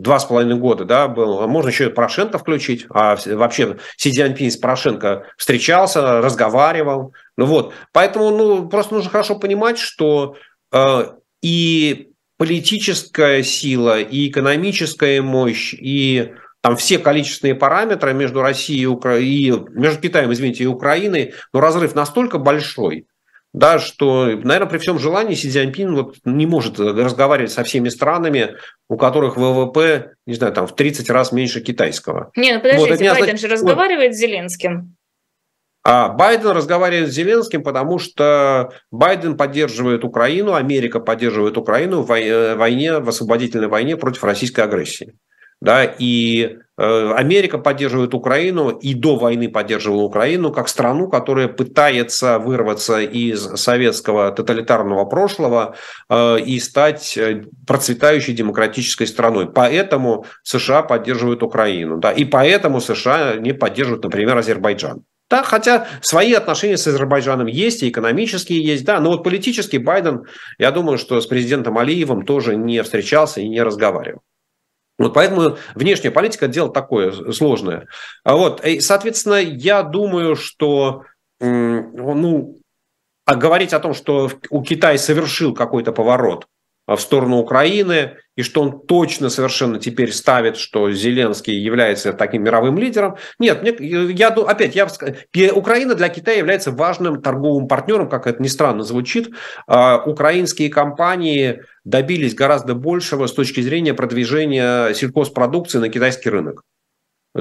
[0.01, 4.11] два с половиной года, да, был, а можно еще и Порошенко включить, а вообще Си
[4.13, 10.37] Цзяньпин с Порошенко встречался, разговаривал, ну вот, поэтому, ну, просто нужно хорошо понимать, что
[10.73, 11.13] э,
[11.43, 12.12] и
[12.43, 19.17] политическая сила, и экономическая мощь, и там все количественные параметры между Россией и, Укра...
[19.17, 23.07] и между Китаем, извините, и Украиной, но разрыв настолько большой,
[23.53, 28.57] да, что, наверное, при всем желании Си Цзиньпин вот не может разговаривать со всеми странами,
[28.89, 32.33] у которых ВВП, не знаю, там в 30 раз меньше китайского.
[32.35, 33.41] Не, ну подождите, вот, Байден означает...
[33.41, 34.17] же разговаривает вот.
[34.17, 34.97] с Зеленским.
[35.85, 42.55] А Байден разговаривает с Зеленским, потому что Байден поддерживает Украину, Америка поддерживает Украину в э,
[42.55, 45.15] войне, в освободительной войне против российской агрессии
[45.63, 52.41] да, и э, Америка поддерживает Украину и до войны поддерживала Украину как страну, которая пытается
[52.41, 55.77] вырваться из советского тоталитарного прошлого
[56.09, 57.17] э, и стать
[57.65, 59.47] процветающей демократической страной.
[59.47, 65.05] Поэтому США поддерживают Украину, да, и поэтому США не поддерживают, например, Азербайджан.
[65.33, 70.27] Да, хотя свои отношения с Азербайджаном есть, и экономические есть, да, но вот политически Байден,
[70.59, 74.21] я думаю, что с президентом Алиевым тоже не встречался и не разговаривал.
[74.99, 77.89] Вот поэтому внешняя политика– дело такое сложное.
[78.25, 81.05] А вот, и, соответственно, я думаю, что
[81.41, 82.59] ну,
[83.25, 86.47] а говорить о том, что у Китая совершил какой-то поворот
[86.87, 92.79] в сторону Украины, и что он точно совершенно теперь ставит, что Зеленский является таким мировым
[92.79, 93.17] лидером.
[93.39, 93.75] Нет, мне,
[94.13, 94.89] я, опять, я,
[95.55, 99.31] Украина для Китая является важным торговым партнером, как это ни странно звучит.
[99.67, 106.63] А, украинские компании добились гораздо большего с точки зрения продвижения сельхозпродукции на китайский рынок.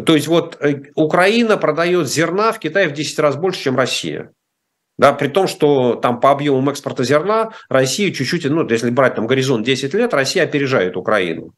[0.06, 4.32] То есть вот э, Украина продает зерна в Китае в 10 раз больше, чем Россия.
[5.02, 9.26] Да, при том, что там по объемам экспорта зерна Россия чуть-чуть, ну, если брать там
[9.26, 11.54] горизонт 10 лет, Россия опережает Украину.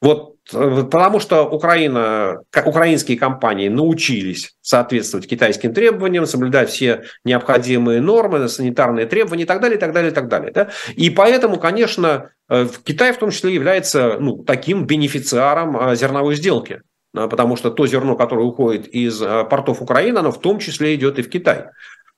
[0.00, 8.48] Вот э, потому что Украина, украинские компании научились соответствовать китайским требованиям, соблюдать все необходимые нормы,
[8.48, 10.52] санитарные требования и так далее, и так далее, и так далее.
[10.52, 10.68] Да?
[10.94, 16.82] И поэтому, конечно, э, Китай в том числе является ну, таким бенефициаром э, зерновой сделки.
[17.12, 21.22] Потому что то зерно, которое уходит из портов Украины, оно в том числе идет и
[21.22, 21.66] в Китай.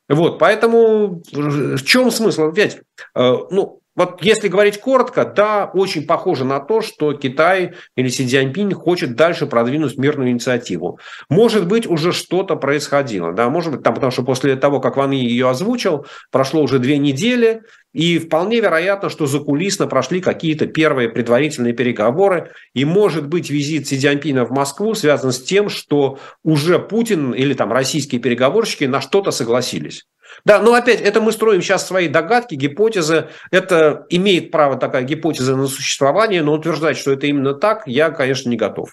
[0.08, 2.48] Вот, поэтому в чем смысл?
[2.48, 8.08] Опять, э, ну, вот если говорить коротко, да, очень похоже на то, что Китай или
[8.08, 11.00] Си Цзяньпинь хочет дальше продвинуть мирную инициативу.
[11.30, 15.10] Может быть, уже что-то происходило, да, может быть, там, потому что после того, как Ван
[15.10, 17.62] ее озвучил, прошло уже две недели,
[17.94, 23.96] и вполне вероятно, что закулисно прошли какие-то первые предварительные переговоры, и, может быть, визит Си
[23.96, 29.30] Цзяньпина в Москву связан с тем, что уже Путин или там российские переговорщики на что-то
[29.30, 30.04] согласились.
[30.44, 33.28] Да, но опять, это мы строим сейчас свои догадки, гипотезы.
[33.50, 38.48] Это имеет право такая гипотеза на существование, но утверждать, что это именно так, я, конечно,
[38.48, 38.90] не готов.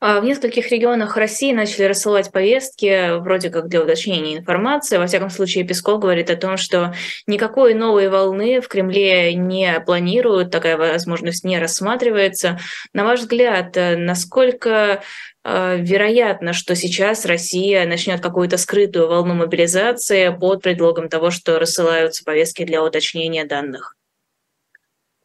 [0.00, 4.96] А в нескольких регионах России начали рассылать повестки, вроде как для уточнения информации.
[4.96, 6.94] Во всяком случае, Песков говорит о том, что
[7.26, 12.58] никакой новой волны в Кремле не планируют, такая возможность не рассматривается.
[12.94, 15.02] На ваш взгляд, насколько
[15.44, 22.24] э, вероятно, что сейчас Россия начнет какую-то скрытую волну мобилизации под предлогом того, что рассылаются
[22.24, 23.96] повестки для уточнения данных?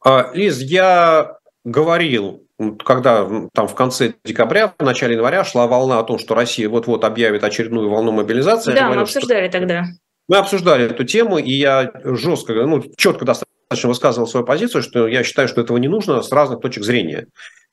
[0.04, 2.45] А, Лиз, я говорил
[2.84, 7.04] когда там в конце декабря, в начале января шла волна о том, что Россия вот-вот
[7.04, 8.72] объявит очередную волну мобилизации.
[8.72, 9.60] Да, говорил, мы обсуждали что...
[9.60, 9.86] тогда.
[10.28, 15.24] Мы обсуждали эту тему, и я жестко, ну, четко достаточно высказывал свою позицию, что я
[15.24, 17.28] считаю, что этого не нужно с разных точек зрения.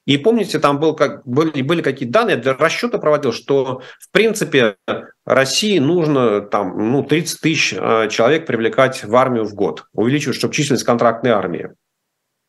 [0.05, 4.11] И помните, там был как, были, были какие-то данные, я для расчета проводил, что в
[4.11, 4.76] принципе
[5.24, 10.55] России нужно там, ну, 30 тысяч э, человек привлекать в армию в год, увеличивать, чтобы
[10.55, 11.68] численность контрактной армии.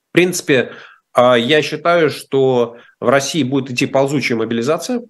[0.09, 0.71] В принципе,
[1.15, 5.01] я считаю, что в России будет идти ползучая мобилизация.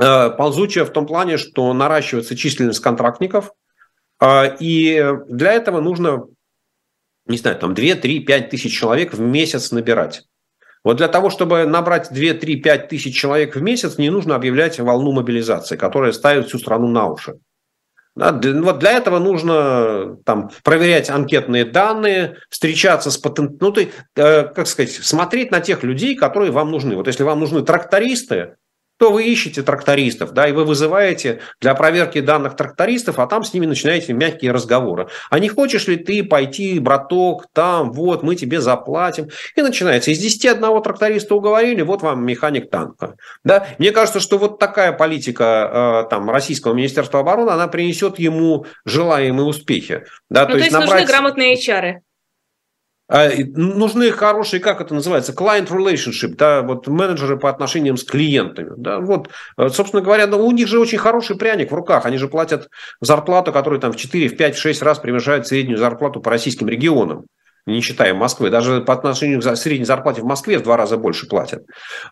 [0.00, 3.52] Э, ползучая в том плане, что наращивается численность контрактников,
[4.60, 6.26] и для этого нужно,
[7.26, 10.24] не знаю, там 2, 3, 5 тысяч человек в месяц набирать.
[10.84, 14.78] Вот для того, чтобы набрать 2, 3, 5 тысяч человек в месяц, не нужно объявлять
[14.80, 17.34] волну мобилизации, которая ставит всю страну на уши.
[18.14, 23.90] Да, для, вот для этого нужно там, проверять анкетные данные, встречаться с потенциальными, ну, ты,
[24.16, 26.94] э, как сказать, смотреть на тех людей, которые вам нужны.
[26.94, 28.56] Вот если вам нужны трактористы,
[29.02, 33.52] то вы ищете трактористов, да, и вы вызываете для проверки данных трактористов, а там с
[33.52, 35.08] ними начинаете мягкие разговоры.
[35.28, 39.28] А не хочешь ли ты пойти, браток, там, вот, мы тебе заплатим.
[39.56, 40.12] И начинается.
[40.12, 43.16] Из 10 одного тракториста уговорили, вот вам механик танка.
[43.42, 43.66] Да?
[43.78, 49.46] Мне кажется, что вот такая политика э, там, российского Министерства обороны, она принесет ему желаемые
[49.46, 50.04] успехи.
[50.30, 50.42] Да?
[50.42, 51.00] Ну, то, то есть, есть набрать...
[51.00, 52.02] нужны грамотные HR.
[53.12, 58.72] А, нужны хорошие, как это называется, client relationship, да, вот менеджеры по отношениям с клиентами.
[58.78, 62.06] Да, вот, э, собственно говоря, ну, у них же очень хороший пряник в руках.
[62.06, 62.70] Они же платят
[63.02, 66.68] зарплату, которая там в 4, в 5, в 6 раз превышает среднюю зарплату по российским
[66.68, 67.26] регионам
[67.64, 68.50] не считая Москвы.
[68.50, 71.62] Даже по отношению к средней зарплате в Москве в два раза больше платят.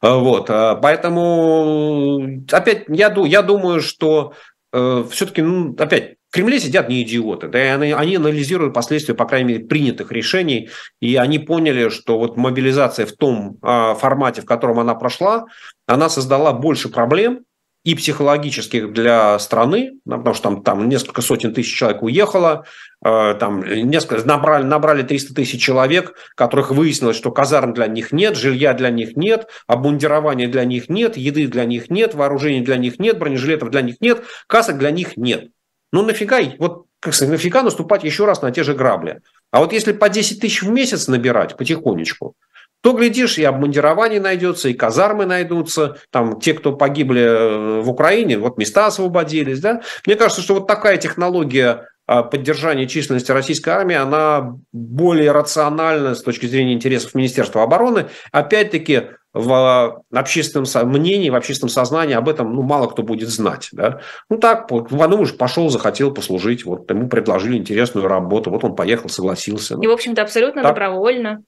[0.03, 0.51] Э, вот.
[0.51, 4.35] Э, поэтому, опять, я, я думаю, что
[4.73, 9.25] все-таки, ну, опять, в Кремле сидят не идиоты, да, и они, они анализируют последствия, по
[9.25, 10.71] крайней мере, принятых решений,
[11.01, 15.47] и они поняли, что вот мобилизация в том э, формате, в котором она прошла,
[15.87, 17.41] она создала больше проблем,
[17.83, 22.67] и психологических для страны, потому что там, там несколько сотен тысяч человек уехало,
[23.03, 28.37] э, там несколько, набрали, набрали 300 тысяч человек, которых выяснилось, что казарм для них нет,
[28.37, 32.99] жилья для них нет, обмундирования для них нет, еды для них нет, вооружений для них
[32.99, 35.49] нет, бронежилетов для них нет, касок для них нет.
[35.93, 39.21] Ну нафига, вот как сказать, нафига наступать еще раз на те же грабли?
[39.51, 42.35] А вот если по 10 тысяч в месяц набирать потихонечку,
[42.83, 48.39] то, глядишь, и обмундирование найдется, и казармы найдутся, там те, кто погибли э, в Украине,
[48.39, 49.83] вот места освободились, да.
[50.07, 56.23] Мне кажется, что вот такая технология а, поддержания численности российской армии, она более рациональна с
[56.23, 58.07] точки зрения интересов Министерства обороны.
[58.33, 63.69] Опять-таки, в общественном мнении, в общественном сознании об этом ну, мало кто будет знать.
[63.73, 64.01] Да?
[64.29, 69.09] Ну так, Вануш ну, пошел, захотел послужить, вот ему предложили интересную работу, вот он поехал,
[69.09, 69.79] согласился.
[69.81, 70.73] И, в общем-то, абсолютно так.
[70.73, 71.43] добровольно.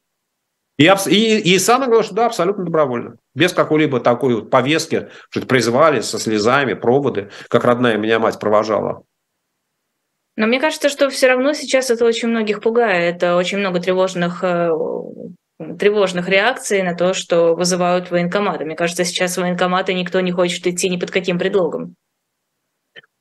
[0.79, 3.17] И, и, и самое главное, что да, абсолютно добровольно.
[3.35, 8.39] Без какой-либо такой вот повестки, что это призвали со слезами, проводы, как родная меня мать
[8.39, 9.03] провожала.
[10.37, 13.17] Но мне кажется, что все равно сейчас это очень многих пугает.
[13.17, 14.71] Это очень много тревожных э,
[15.79, 18.65] тревожных реакций на то, что вызывают военкоматы.
[18.65, 21.97] Мне кажется, сейчас военкоматы никто не хочет идти ни под каким предлогом.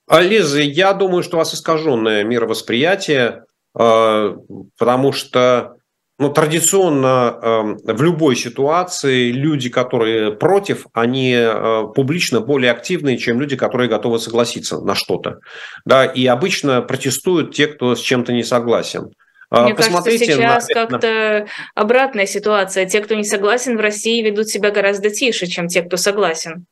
[0.09, 3.43] Лиза, я думаю, что у вас искаженное мировосприятие,
[3.79, 4.35] э,
[4.77, 5.77] потому что
[6.21, 13.41] ну, традиционно эм, в любой ситуации люди, которые против, они э, публично более активные, чем
[13.41, 15.39] люди, которые готовы согласиться на что-то.
[15.83, 19.09] Да, и обычно протестуют те, кто с чем-то не согласен.
[19.54, 20.74] А, Мне Посмотрите кажется, сейчас на...
[20.74, 21.45] как-то
[21.76, 22.86] обратная ситуация.
[22.86, 26.68] Те, кто не согласен в России, ведут себя гораздо тише, чем те, кто согласен.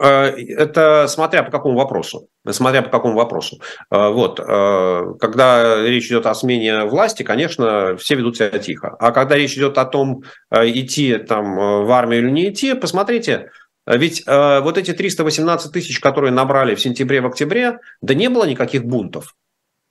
[0.00, 2.28] А, это смотря по какому вопросу.
[2.48, 3.60] Смотря по какому вопросу.
[3.90, 4.36] А, вот.
[4.36, 8.94] Когда речь идет о смене власти, конечно, все ведут себя тихо.
[9.00, 10.22] А когда речь идет о том,
[10.52, 13.50] идти там в армию или не идти, посмотрите,
[13.88, 18.84] ведь вот эти 318 тысяч, которые набрали в сентябре, в октябре, да не было никаких
[18.84, 19.34] бунтов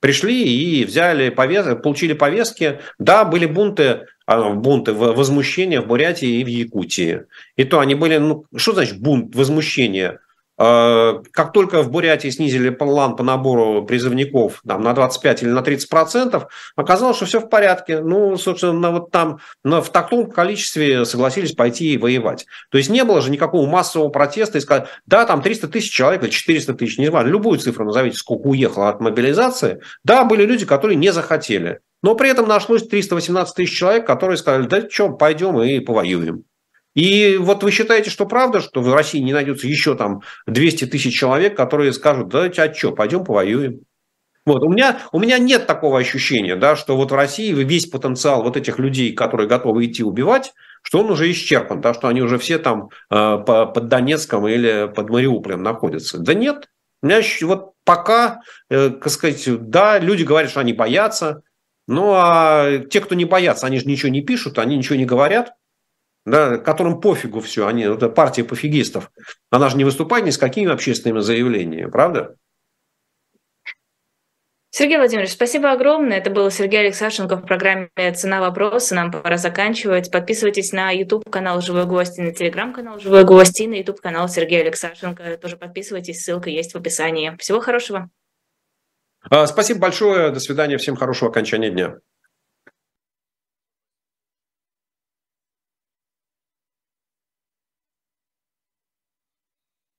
[0.02, 1.80] пришли и взяли повес...
[1.80, 2.80] получили повестки.
[2.98, 7.22] Да, были бунты, а, бунты, возмущения в Бурятии и в Якутии.
[7.56, 10.18] И то они были, ну, что значит бунт, возмущение?
[10.62, 15.62] Э, как только в Бурятии снизили план по набору призывников там, на 25 или на
[15.62, 16.46] 30 процентов,
[16.76, 18.00] оказалось, что все в порядке.
[18.00, 22.46] Ну, собственно, вот там в таком количестве согласились пойти и воевать.
[22.70, 26.22] То есть не было же никакого массового протеста и сказать, да, там 300 тысяч человек
[26.22, 29.80] или 400 тысяч, не знаю, любую цифру назовите, сколько уехало от мобилизации.
[30.04, 31.80] Да, были люди, которые не захотели.
[32.04, 36.44] Но при этом нашлось 318 тысяч человек, которые сказали, да что, пойдем и повоюем.
[36.94, 41.18] И вот вы считаете, что правда, что в России не найдется еще там 200 тысяч
[41.18, 43.80] человек, которые скажут, да, а что, пойдем повоюем.
[44.44, 44.62] Вот.
[44.64, 48.56] У, меня, у меня нет такого ощущения, да, что вот в России весь потенциал вот
[48.56, 52.58] этих людей, которые готовы идти убивать, что он уже исчерпан, да, что они уже все
[52.58, 56.18] там э, под Донецком или под Мариуполем находятся.
[56.18, 56.68] Да нет,
[57.02, 61.42] у меня вот пока, э, как сказать, да, люди говорят, что они боятся,
[61.86, 65.52] ну а те, кто не боятся, они же ничего не пишут, они ничего не говорят,
[66.24, 69.10] да, которым пофигу все, они, это партия пофигистов,
[69.50, 72.36] она же не выступает ни с какими общественными заявлениями, правда?
[74.74, 76.16] Сергей Владимирович, спасибо огромное.
[76.16, 78.94] Это был Сергей Алексашенко в программе «Цена вопроса».
[78.94, 80.10] Нам пора заканчивать.
[80.10, 85.36] Подписывайтесь на YouTube-канал «Живой гость» и на Telegram-канал «Живой гость» и на YouTube-канал Сергея Алексашенко.
[85.36, 87.36] Тоже подписывайтесь, ссылка есть в описании.
[87.38, 88.08] Всего хорошего.
[89.28, 90.30] А, спасибо большое.
[90.30, 90.78] До свидания.
[90.78, 91.98] Всем хорошего окончания дня.